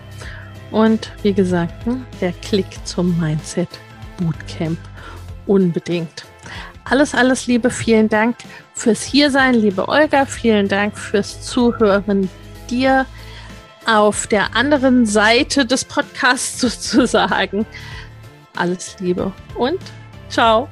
[0.71, 3.69] Und wie gesagt, ne, der Klick zum Mindset
[4.17, 4.77] Bootcamp
[5.47, 6.25] unbedingt.
[6.85, 7.69] Alles, alles Liebe.
[7.69, 8.35] Vielen Dank
[8.73, 10.25] fürs Hiersein, liebe Olga.
[10.25, 12.29] Vielen Dank fürs Zuhören
[12.69, 13.05] dir
[13.85, 17.65] auf der anderen Seite des Podcasts sozusagen.
[18.55, 19.79] Alles Liebe und
[20.29, 20.67] ciao.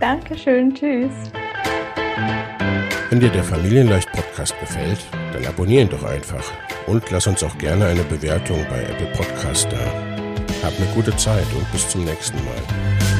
[0.00, 0.74] Dankeschön.
[0.74, 1.12] Tschüss.
[3.10, 4.98] Wenn dir der Familienleicht-Podcast gefällt,
[5.32, 6.44] dann abonnieren doch einfach
[6.86, 10.66] und lass uns auch gerne eine Bewertung bei Apple Podcast da.
[10.66, 13.11] Hab eine gute Zeit und bis zum nächsten Mal.